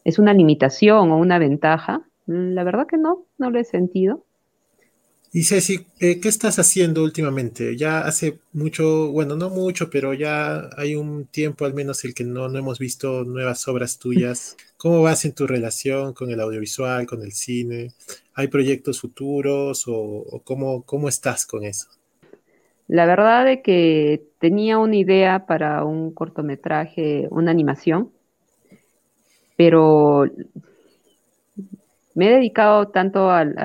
[0.04, 4.24] es una limitación o una ventaja, mm, la verdad que no, no lo he sentido.
[5.32, 7.78] Y Ceci, eh, ¿qué estás haciendo últimamente?
[7.78, 12.24] Ya hace mucho, bueno, no mucho, pero ya hay un tiempo al menos el que
[12.24, 14.56] no, no hemos visto nuevas obras tuyas.
[14.78, 17.94] ¿Cómo vas en tu relación con el audiovisual, con el cine?
[18.34, 21.97] ¿Hay proyectos futuros o, o cómo, cómo estás con eso?
[22.88, 28.12] La verdad de que tenía una idea para un cortometraje, una animación,
[29.58, 30.26] pero
[32.16, 33.56] me he dedicado tanto al,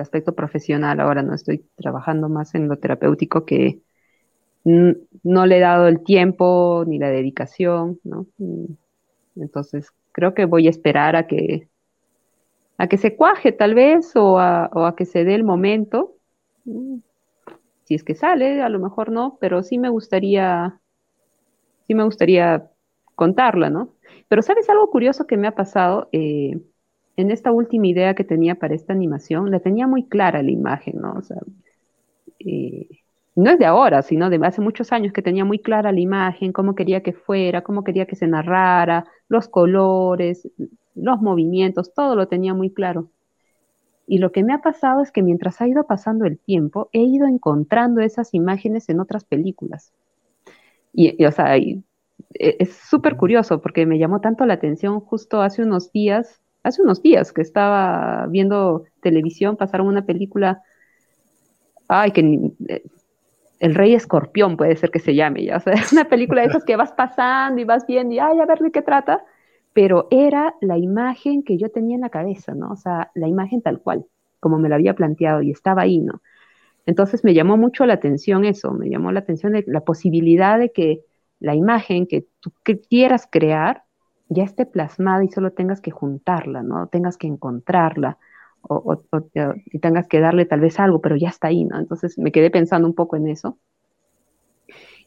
[0.00, 3.80] aspecto profesional, ahora no estoy trabajando más en lo terapéutico que
[4.64, 8.26] no le he dado el tiempo ni la dedicación, ¿no?
[9.36, 11.68] Entonces creo que voy a esperar a que
[12.76, 16.14] a que se cuaje tal vez o a, o a que se dé el momento
[17.88, 20.78] si es que sale, a lo mejor no, pero sí me gustaría,
[21.86, 22.70] sí me gustaría
[23.14, 23.94] contarla, ¿no?
[24.28, 26.10] Pero ¿sabes algo curioso que me ha pasado?
[26.12, 26.60] Eh,
[27.16, 31.00] en esta última idea que tenía para esta animación, la tenía muy clara la imagen,
[31.00, 31.14] ¿no?
[31.14, 31.38] O sea,
[32.40, 32.88] eh,
[33.34, 36.52] no es de ahora, sino de hace muchos años que tenía muy clara la imagen,
[36.52, 40.46] cómo quería que fuera, cómo quería que se narrara, los colores,
[40.94, 43.10] los movimientos, todo lo tenía muy claro.
[44.08, 47.02] Y lo que me ha pasado es que mientras ha ido pasando el tiempo, he
[47.02, 49.92] ido encontrando esas imágenes en otras películas.
[50.94, 51.82] Y, o sea, e,
[52.38, 57.02] es súper curioso porque me llamó tanto la atención justo hace unos días, hace unos
[57.02, 60.62] días que estaba viendo televisión, pasaron una película,
[61.86, 62.82] ay, que eh,
[63.60, 66.48] El Rey Escorpión puede ser que se llame, ya, o sea, es una película de
[66.48, 69.22] esas que vas pasando y vas viendo y, ay, a ver de qué trata
[69.72, 72.70] pero era la imagen que yo tenía en la cabeza, ¿no?
[72.72, 74.06] O sea, la imagen tal cual,
[74.40, 76.22] como me la había planteado y estaba ahí, ¿no?
[76.86, 81.04] Entonces me llamó mucho la atención eso, me llamó la atención la posibilidad de que
[81.40, 82.52] la imagen que tú
[82.88, 83.84] quieras crear
[84.28, 86.88] ya esté plasmada y solo tengas que juntarla, ¿no?
[86.88, 88.18] Tengas que encontrarla
[88.62, 89.02] o,
[89.66, 91.78] y tengas que darle tal vez algo, pero ya está ahí, ¿no?
[91.78, 93.58] Entonces me quedé pensando un poco en eso.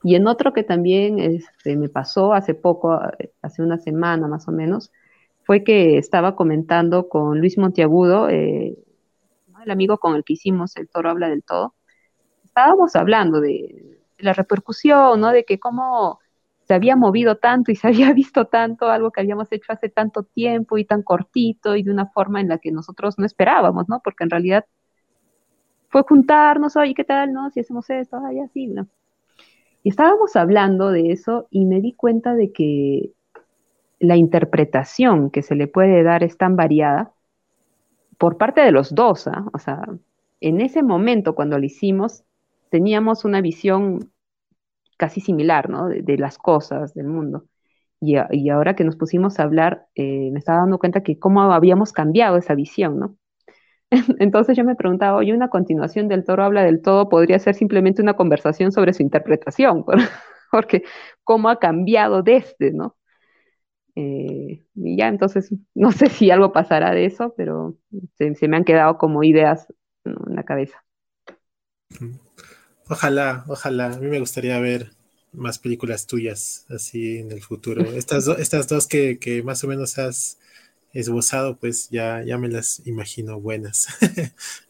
[0.03, 2.99] Y en otro que también este, me pasó hace poco,
[3.41, 4.91] hace una semana más o menos,
[5.43, 8.77] fue que estaba comentando con Luis Monteagudo, eh,
[9.63, 11.75] el amigo con el que hicimos El Toro Habla del Todo.
[12.43, 15.31] Estábamos hablando de, la repercusión, ¿no?
[15.31, 16.19] De que cómo
[16.63, 20.23] se había movido tanto y se había visto tanto algo que habíamos hecho hace tanto
[20.23, 24.01] tiempo y tan cortito y de una forma en la que nosotros no esperábamos, ¿no?
[24.03, 24.65] Porque en realidad
[25.89, 27.49] fue juntarnos, oye, ¿qué tal, no?
[27.51, 28.87] Si hacemos esto, ay, así, ¿no?
[29.83, 33.13] Y estábamos hablando de eso y me di cuenta de que
[33.99, 37.13] la interpretación que se le puede dar es tan variada
[38.17, 39.27] por parte de los dos.
[39.27, 39.45] ¿ah?
[39.53, 39.83] O sea,
[40.39, 42.23] en ese momento cuando lo hicimos,
[42.69, 44.11] teníamos una visión
[44.97, 45.87] casi similar, ¿no?
[45.87, 47.45] De, las cosas, del mundo.
[47.99, 51.41] Y, y, ahora que nos pusimos a hablar, eh, me estaba dando cuenta que cómo
[51.41, 53.15] habíamos cambiado esa visión, ¿no?
[54.19, 58.01] Entonces yo me preguntaba, oye, una continuación del toro habla del todo podría ser simplemente
[58.01, 59.85] una conversación sobre su interpretación,
[60.51, 60.83] porque
[61.23, 62.95] cómo ha cambiado desde, ¿no?
[63.95, 67.75] Eh, y ya, entonces, no sé si algo pasará de eso, pero
[68.17, 69.67] se, me han quedado como ideas
[70.05, 70.83] en la cabeza.
[72.87, 73.87] Ojalá, ojalá.
[73.87, 74.91] A mí me gustaría ver
[75.33, 77.81] más películas tuyas así en el futuro.
[77.95, 80.39] Estas, estas dos que, que más o menos has
[80.93, 83.87] esbozado, pues ya, ya me las imagino buenas.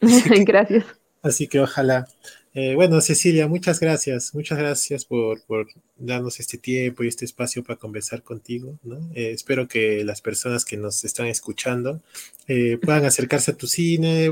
[0.46, 0.84] gracias.
[1.22, 2.06] Así que ojalá.
[2.54, 4.34] Eh, bueno, Cecilia, muchas gracias.
[4.34, 5.40] Muchas gracias por,
[5.96, 8.78] darnos este tiempo y este espacio para conversar contigo.
[9.14, 12.02] Eh, espero que las personas que nos están escuchando
[12.48, 14.28] eh, puedan acercarse a tu cine.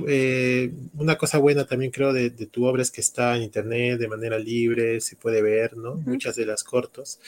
[0.94, 4.38] una cosa buena también creo de, tu obra es que está en internet de manera
[4.38, 5.94] libre, se puede ver, ¿no?
[5.94, 7.20] Muchas de las cortos.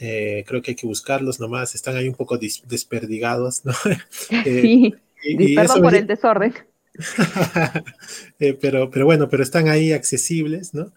[0.00, 3.72] Eh, creo que hay que buscarlos nomás, están ahí un poco desperdigados, ¿no?
[5.20, 6.54] Eh, perdón por el desorden.
[8.38, 10.92] Eh, pero, pero bueno, pero están ahí accesibles, ¿no?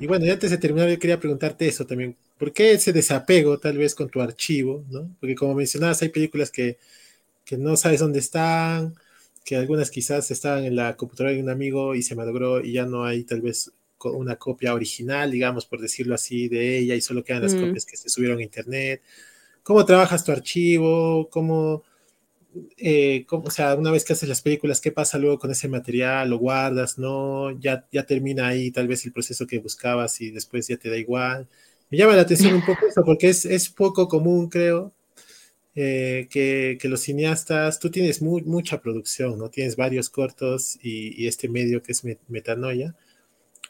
[0.00, 2.16] Y bueno, y antes de terminar, yo quería preguntarte eso también.
[2.38, 5.08] ¿Por qué ese desapego tal vez con tu archivo, ¿no?
[5.20, 6.78] Porque como mencionabas, hay películas que,
[7.44, 8.94] que no sabes dónde están,
[9.44, 12.86] que algunas quizás estaban en la computadora de un amigo y se malogró y ya
[12.86, 13.72] no hay tal vez
[14.02, 17.60] una copia original, digamos, por decirlo así, de ella y solo quedan las mm.
[17.60, 19.02] copias que se subieron a internet.
[19.62, 21.28] ¿Cómo trabajas tu archivo?
[21.30, 21.82] ¿Cómo,
[22.76, 26.30] eh, o sea, una vez que haces las películas, ¿qué pasa luego con ese material?
[26.30, 26.98] ¿Lo guardas?
[26.98, 27.50] ¿No?
[27.58, 30.96] Ya, ya termina ahí tal vez el proceso que buscabas y después ya te da
[30.96, 31.48] igual.
[31.90, 34.92] Me llama la atención un poco eso porque es, es poco común, creo,
[35.74, 39.50] eh, que, que, los cineastas, tú tienes mucha producción, ¿no?
[39.50, 42.94] Tienes varios cortos y, y este medio que es Metanoia.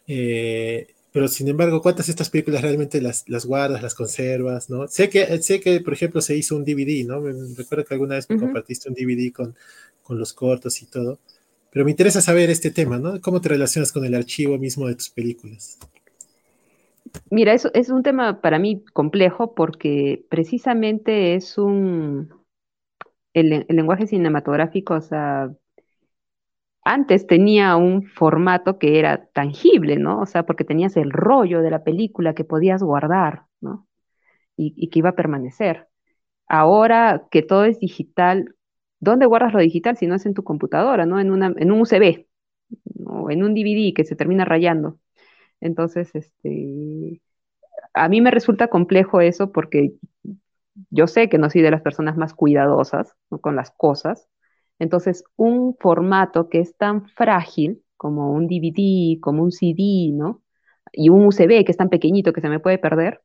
[0.07, 4.89] Eh, pero sin embargo, ¿cuántas de estas películas realmente las, las guardas, las conservas, no?
[4.89, 7.21] Sé que, sé que, por ejemplo, se hizo un DVD, ¿no?
[7.57, 9.55] Recuerdo que alguna vez me compartiste un DVD con,
[10.03, 11.21] con los cortos y todo.
[11.71, 13.21] Pero me interesa saber este tema, ¿no?
[13.21, 15.79] ¿Cómo te relacionas con el archivo mismo de tus películas?
[17.31, 22.29] Mira, eso es un tema para mí complejo porque precisamente es un...
[23.35, 25.55] El, el lenguaje cinematográfico, o sea,
[26.85, 30.21] antes tenía un formato que era tangible, ¿no?
[30.21, 33.89] O sea, porque tenías el rollo de la película que podías guardar, ¿no?
[34.57, 35.89] Y, que iba a permanecer.
[36.47, 38.55] Ahora que todo es digital,
[39.01, 41.19] ¿dónde guardas lo digital si no es en tu computadora, ¿no?
[41.21, 42.27] En, un USB
[43.07, 44.99] o en un DVD que se termina rayando.
[45.61, 47.23] Entonces, este,
[47.95, 49.95] a mí me resulta complejo eso porque
[50.91, 54.29] yo sé que no soy de las personas más cuidadosas con las cosas,
[54.79, 60.43] entonces, un formato que es tan frágil como un DVD, como un CD, ¿no?
[60.93, 63.23] Y un USB que es tan pequeñito que se me puede perder,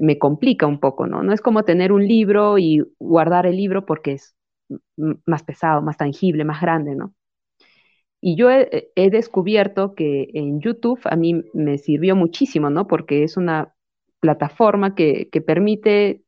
[0.00, 1.22] me complica un poco, ¿no?
[1.22, 4.34] No es como tener un libro y guardar el libro porque es
[5.26, 7.14] más pesado, más tangible, más grande, ¿no?
[8.20, 12.86] Y yo he, descubierto que en YouTube a mí me sirvió muchísimo, ¿no?
[12.86, 13.74] Porque es una
[14.20, 16.22] plataforma que, que permite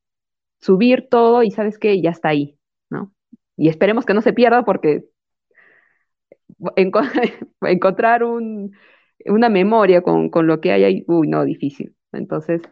[0.61, 2.59] subir todo y sabes que ya está ahí.
[3.57, 5.05] Y esperemos que no se pierda porque
[7.62, 11.94] encontrar una memoria con, lo que hay ahí, uy, no, difícil.
[12.12, 12.62] Entonces,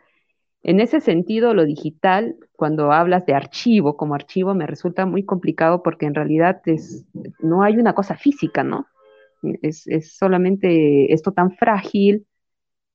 [0.63, 5.83] en ese sentido, lo digital, cuando hablas de archivo como archivo, me resulta muy complicado
[5.83, 7.07] porque en realidad es,
[7.41, 8.87] no hay una cosa física, ¿no?
[9.63, 12.27] Es, es solamente esto tan frágil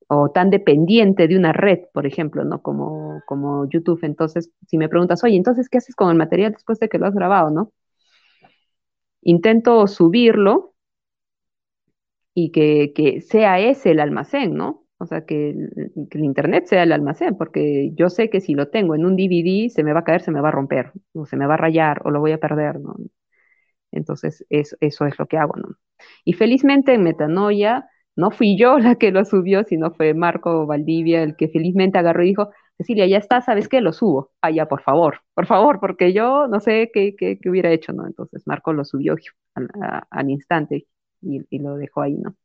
[0.07, 2.61] o tan dependiente de una red, por ejemplo, ¿no?
[2.61, 3.99] Como, como YouTube.
[4.03, 7.07] Entonces, si me preguntas, oye, entonces, ¿qué haces con el material después de que lo
[7.07, 7.73] has grabado, no?
[9.27, 10.73] Intento subirlo
[12.33, 14.85] y que, sea ese el almacén, ¿no?
[14.99, 18.95] O sea, que el, Internet sea el almacén, porque yo sé que si lo tengo
[18.95, 21.35] en un DVD, se me va a caer, se me va a romper, o se
[21.35, 22.95] me va a rayar, o lo voy a perder, ¿no?
[23.91, 25.75] Entonces, eso es lo que hago, ¿no?
[26.23, 31.21] Y felizmente en Metanoia, no fui yo la que lo subió, sino fue Marco Valdivia
[31.23, 33.81] el que felizmente agarró y dijo, Cecilia, ya está, ¿sabes qué?
[33.81, 34.31] Lo subo.
[34.41, 38.05] Ah, ya, por favor, por favor, porque yo no sé qué, qué, hubiera hecho, ¿no?
[38.05, 39.15] Entonces Marco lo subió
[39.55, 40.87] al, instante
[41.21, 42.35] y, lo dejó ahí, ¿no?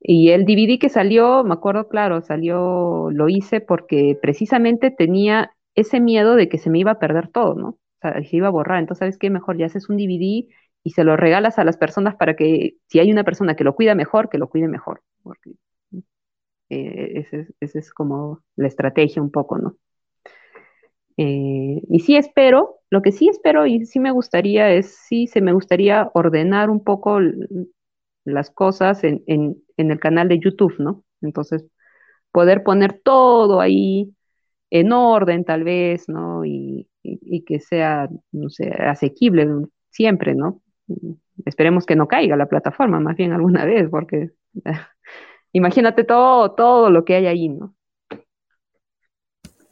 [0.00, 6.00] Y el DVD que salió, me acuerdo, claro, salió, lo hice porque precisamente tenía ese
[6.00, 7.68] miedo de que se me iba a perder todo, ¿no?
[7.70, 8.78] O sea, se iba a borrar.
[8.80, 9.30] Entonces, ¿sabes qué?
[9.30, 10.48] Mejor ya haces un DVD
[10.84, 13.74] y se lo regalas a las personas para que, si hay una persona que lo
[13.74, 15.02] cuida mejor, que lo cuide mejor.
[16.70, 17.26] Eh,
[17.60, 19.76] esa es, como la estrategia un poco, ¿no?
[21.16, 25.40] Eh, y sí espero, lo que sí espero y sí me gustaría es, sí se
[25.40, 27.18] me gustaría ordenar un poco
[28.24, 29.22] las cosas en,
[29.76, 31.04] el canal de YouTube, ¿no?
[31.20, 31.66] Entonces,
[32.32, 34.14] poder poner todo ahí
[34.70, 36.44] en orden tal vez, ¿no?
[36.44, 39.48] Y, y que sea, no sé, asequible
[39.90, 40.62] siempre, ¿no?
[41.44, 44.30] Esperemos que no caiga la plataforma, más bien alguna vez, porque
[45.52, 47.74] imagínate todo, todo lo que hay ahí, ¿no?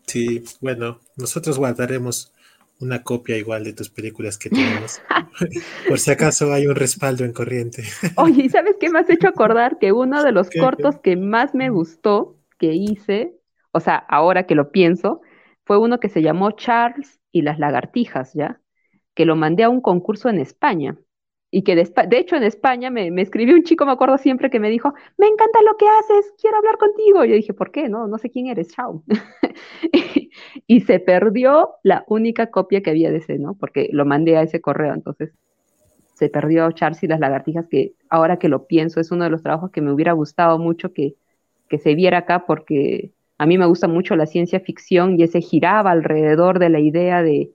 [0.06, 2.32] Sí, bueno, nosotros guardaremos
[2.80, 5.00] una copia igual de tus películas que tenemos.
[5.88, 7.82] Por si acaso hay un respaldo en corriente.
[8.16, 9.78] Oye, ¿sabes qué me has hecho acordar?
[9.78, 13.34] Que uno de los cortos que más me gustó que hice,
[13.72, 15.20] o sea, ahora que lo pienso,
[15.64, 18.60] fue uno que se llamó Charles y las lagartijas, ¿ya?
[19.14, 20.96] Que lo mandé a un concurso en España
[21.57, 24.68] y que de, hecho en España me, escribió un chico, me acuerdo siempre, que me
[24.68, 27.24] dijo, me encanta lo que haces, quiero hablar contigo.
[27.24, 27.88] Y yo dije, ¿por qué?
[27.88, 29.02] No, no sé quién eres, chao.
[30.66, 33.54] y, se perdió la única copia que había de ese, ¿no?
[33.54, 35.32] Porque lo mandé a ese correo, entonces
[36.12, 39.42] se perdió Charles y las lagartijas, que ahora que lo pienso es uno de los
[39.42, 41.14] trabajos que me hubiera gustado mucho que,
[41.70, 45.40] que se viera acá, porque a mí me gusta mucho la ciencia ficción y ese
[45.40, 47.50] giraba alrededor de la idea de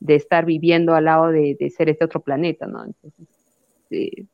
[0.00, 2.84] de estar viviendo al lado de, de otro planeta, ¿no?
[2.84, 3.26] Entonces,
[3.90, 4.26] eh,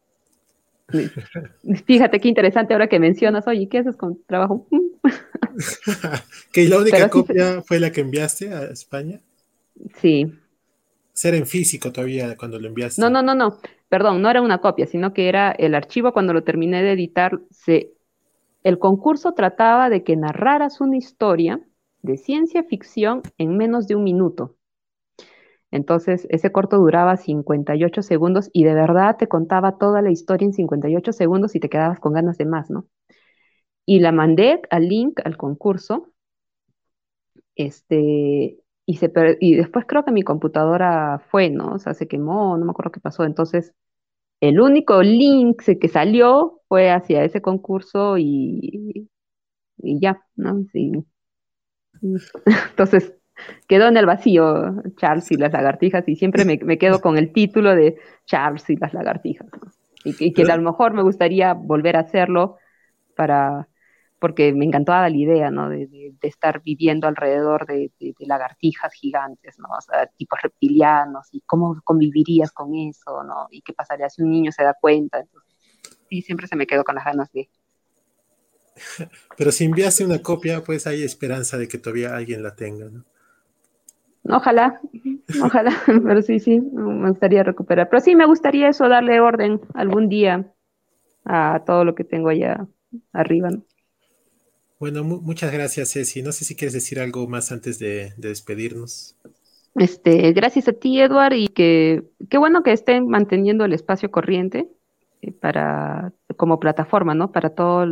[1.87, 4.67] fíjate qué interesante ahora que mencionas, oye, ¿qué haces con trabajo?
[6.53, 9.21] ¿Que la única copia fue la que enviaste a España?
[9.97, 10.33] Sí.
[11.13, 13.01] Ser en físico todavía cuando lo enviaste.
[13.01, 13.59] No, no, no, no.
[13.89, 17.41] Perdón, no era una copia, sino que era el archivo cuando lo terminé de editar.
[17.51, 17.93] Se,
[18.65, 21.61] el concurso trataba de que narraras una historia
[22.01, 24.57] de ciencia ficción en menos de un minuto.
[25.73, 30.55] Entonces, ese corto duraba 58 segundos y de verdad te contaba toda la historia en
[30.55, 32.87] 58 segundos y te quedabas con ganas de más, ¿no?
[33.87, 36.09] Y la mandé al link al concurso.
[37.55, 41.73] Este, y, se, y después creo que mi computadora fue, ¿no?
[41.75, 43.25] O sea, se quemó, no me acuerdo qué pasó.
[43.25, 43.75] Entonces,
[44.41, 49.09] el único link que salió fue hacia ese concurso y,
[49.79, 50.64] y ya, ¿no?
[50.73, 50.93] Sí.
[52.70, 53.14] Entonces,
[53.66, 57.74] quedó en el vacío Charles y las lagartijas y siempre me, quedo con el título
[57.74, 59.49] de Charles y las lagartijas.
[60.05, 62.57] Y, que a lo mejor me gustaría volver a hacerlo
[63.14, 63.68] para
[64.18, 65.68] porque me encantaba la idea, ¿no?
[65.68, 67.90] De, estar viviendo alrededor de,
[68.20, 69.68] lagartijas gigantes, ¿no?
[69.76, 73.49] O sea, tipos reptilianos, y cómo convivirías con eso, ¿no?
[73.51, 75.18] Y qué pasaría si un niño se da cuenta.
[75.18, 75.57] Entonces,
[76.09, 77.49] sí, siempre se me quedó con las ganas de,
[79.36, 83.05] pero si enviaste una copia, pues hay esperanza de que todavía alguien la tenga, ¿no?
[84.25, 84.81] Ojalá,
[85.43, 85.73] ojalá,
[86.05, 87.89] pero sí, sí, me gustaría recuperar.
[87.89, 90.53] Pero sí, me gustaría eso, darle orden algún día
[91.25, 92.66] a todo lo que tengo allá
[93.12, 93.51] arriba.
[94.79, 96.23] Bueno, muchas gracias, Ceci.
[96.23, 99.16] No sé si quieres decir algo más antes de, despedirnos.
[99.77, 104.68] Este, gracias a ti, Edward, y que qué bueno que estén manteniendo el espacio corriente
[105.23, 107.33] eh, para como plataforma, ¿no?
[107.33, 107.89] Para todos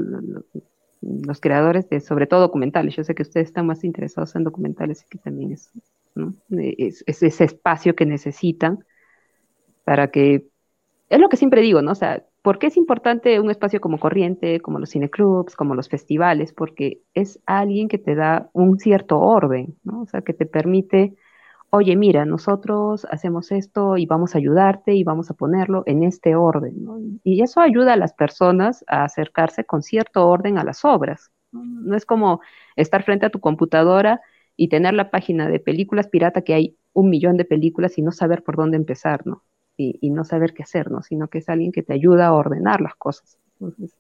[1.01, 2.97] los creadores de, sobre todo documentales.
[2.97, 5.71] Yo sé que ustedes están más interesados en documentales y que también es
[6.51, 8.85] es, ese espacio que necesitan
[9.85, 10.47] para que,
[11.09, 11.93] es lo que siempre digo, ¿no?
[11.93, 15.89] O sea, ¿por qué es importante un espacio como Corriente, como los cineclubs, como los
[15.89, 16.53] festivales?
[16.53, 20.03] Porque es alguien que te da un cierto orden, ¿no?
[20.03, 21.15] O sea, que te permite,
[21.71, 26.37] oye, mira, nosotros hacemos esto y vamos a ayudarte y vamos a ponerlo en este
[26.37, 26.99] orden, ¿no?
[27.25, 31.33] Y eso ayuda a las personas a acercarse con cierto orden a las obras.
[31.53, 32.41] No, no es como
[32.77, 34.21] estar frente a tu computadora
[34.63, 38.13] y tener la página de películas pirata que hay un millón de películas y no
[38.13, 39.43] saber por dónde empezar, ¿no?
[39.79, 41.01] Y, no saber qué hacer, ¿no?
[41.01, 43.39] Sino que es alguien que te ayuda a ordenar las cosas.
[43.59, 43.97] Entonces,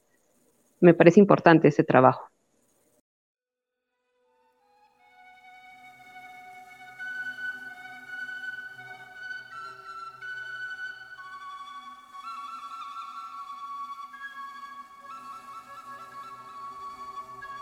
[0.81, 2.29] me parece importante ese trabajo.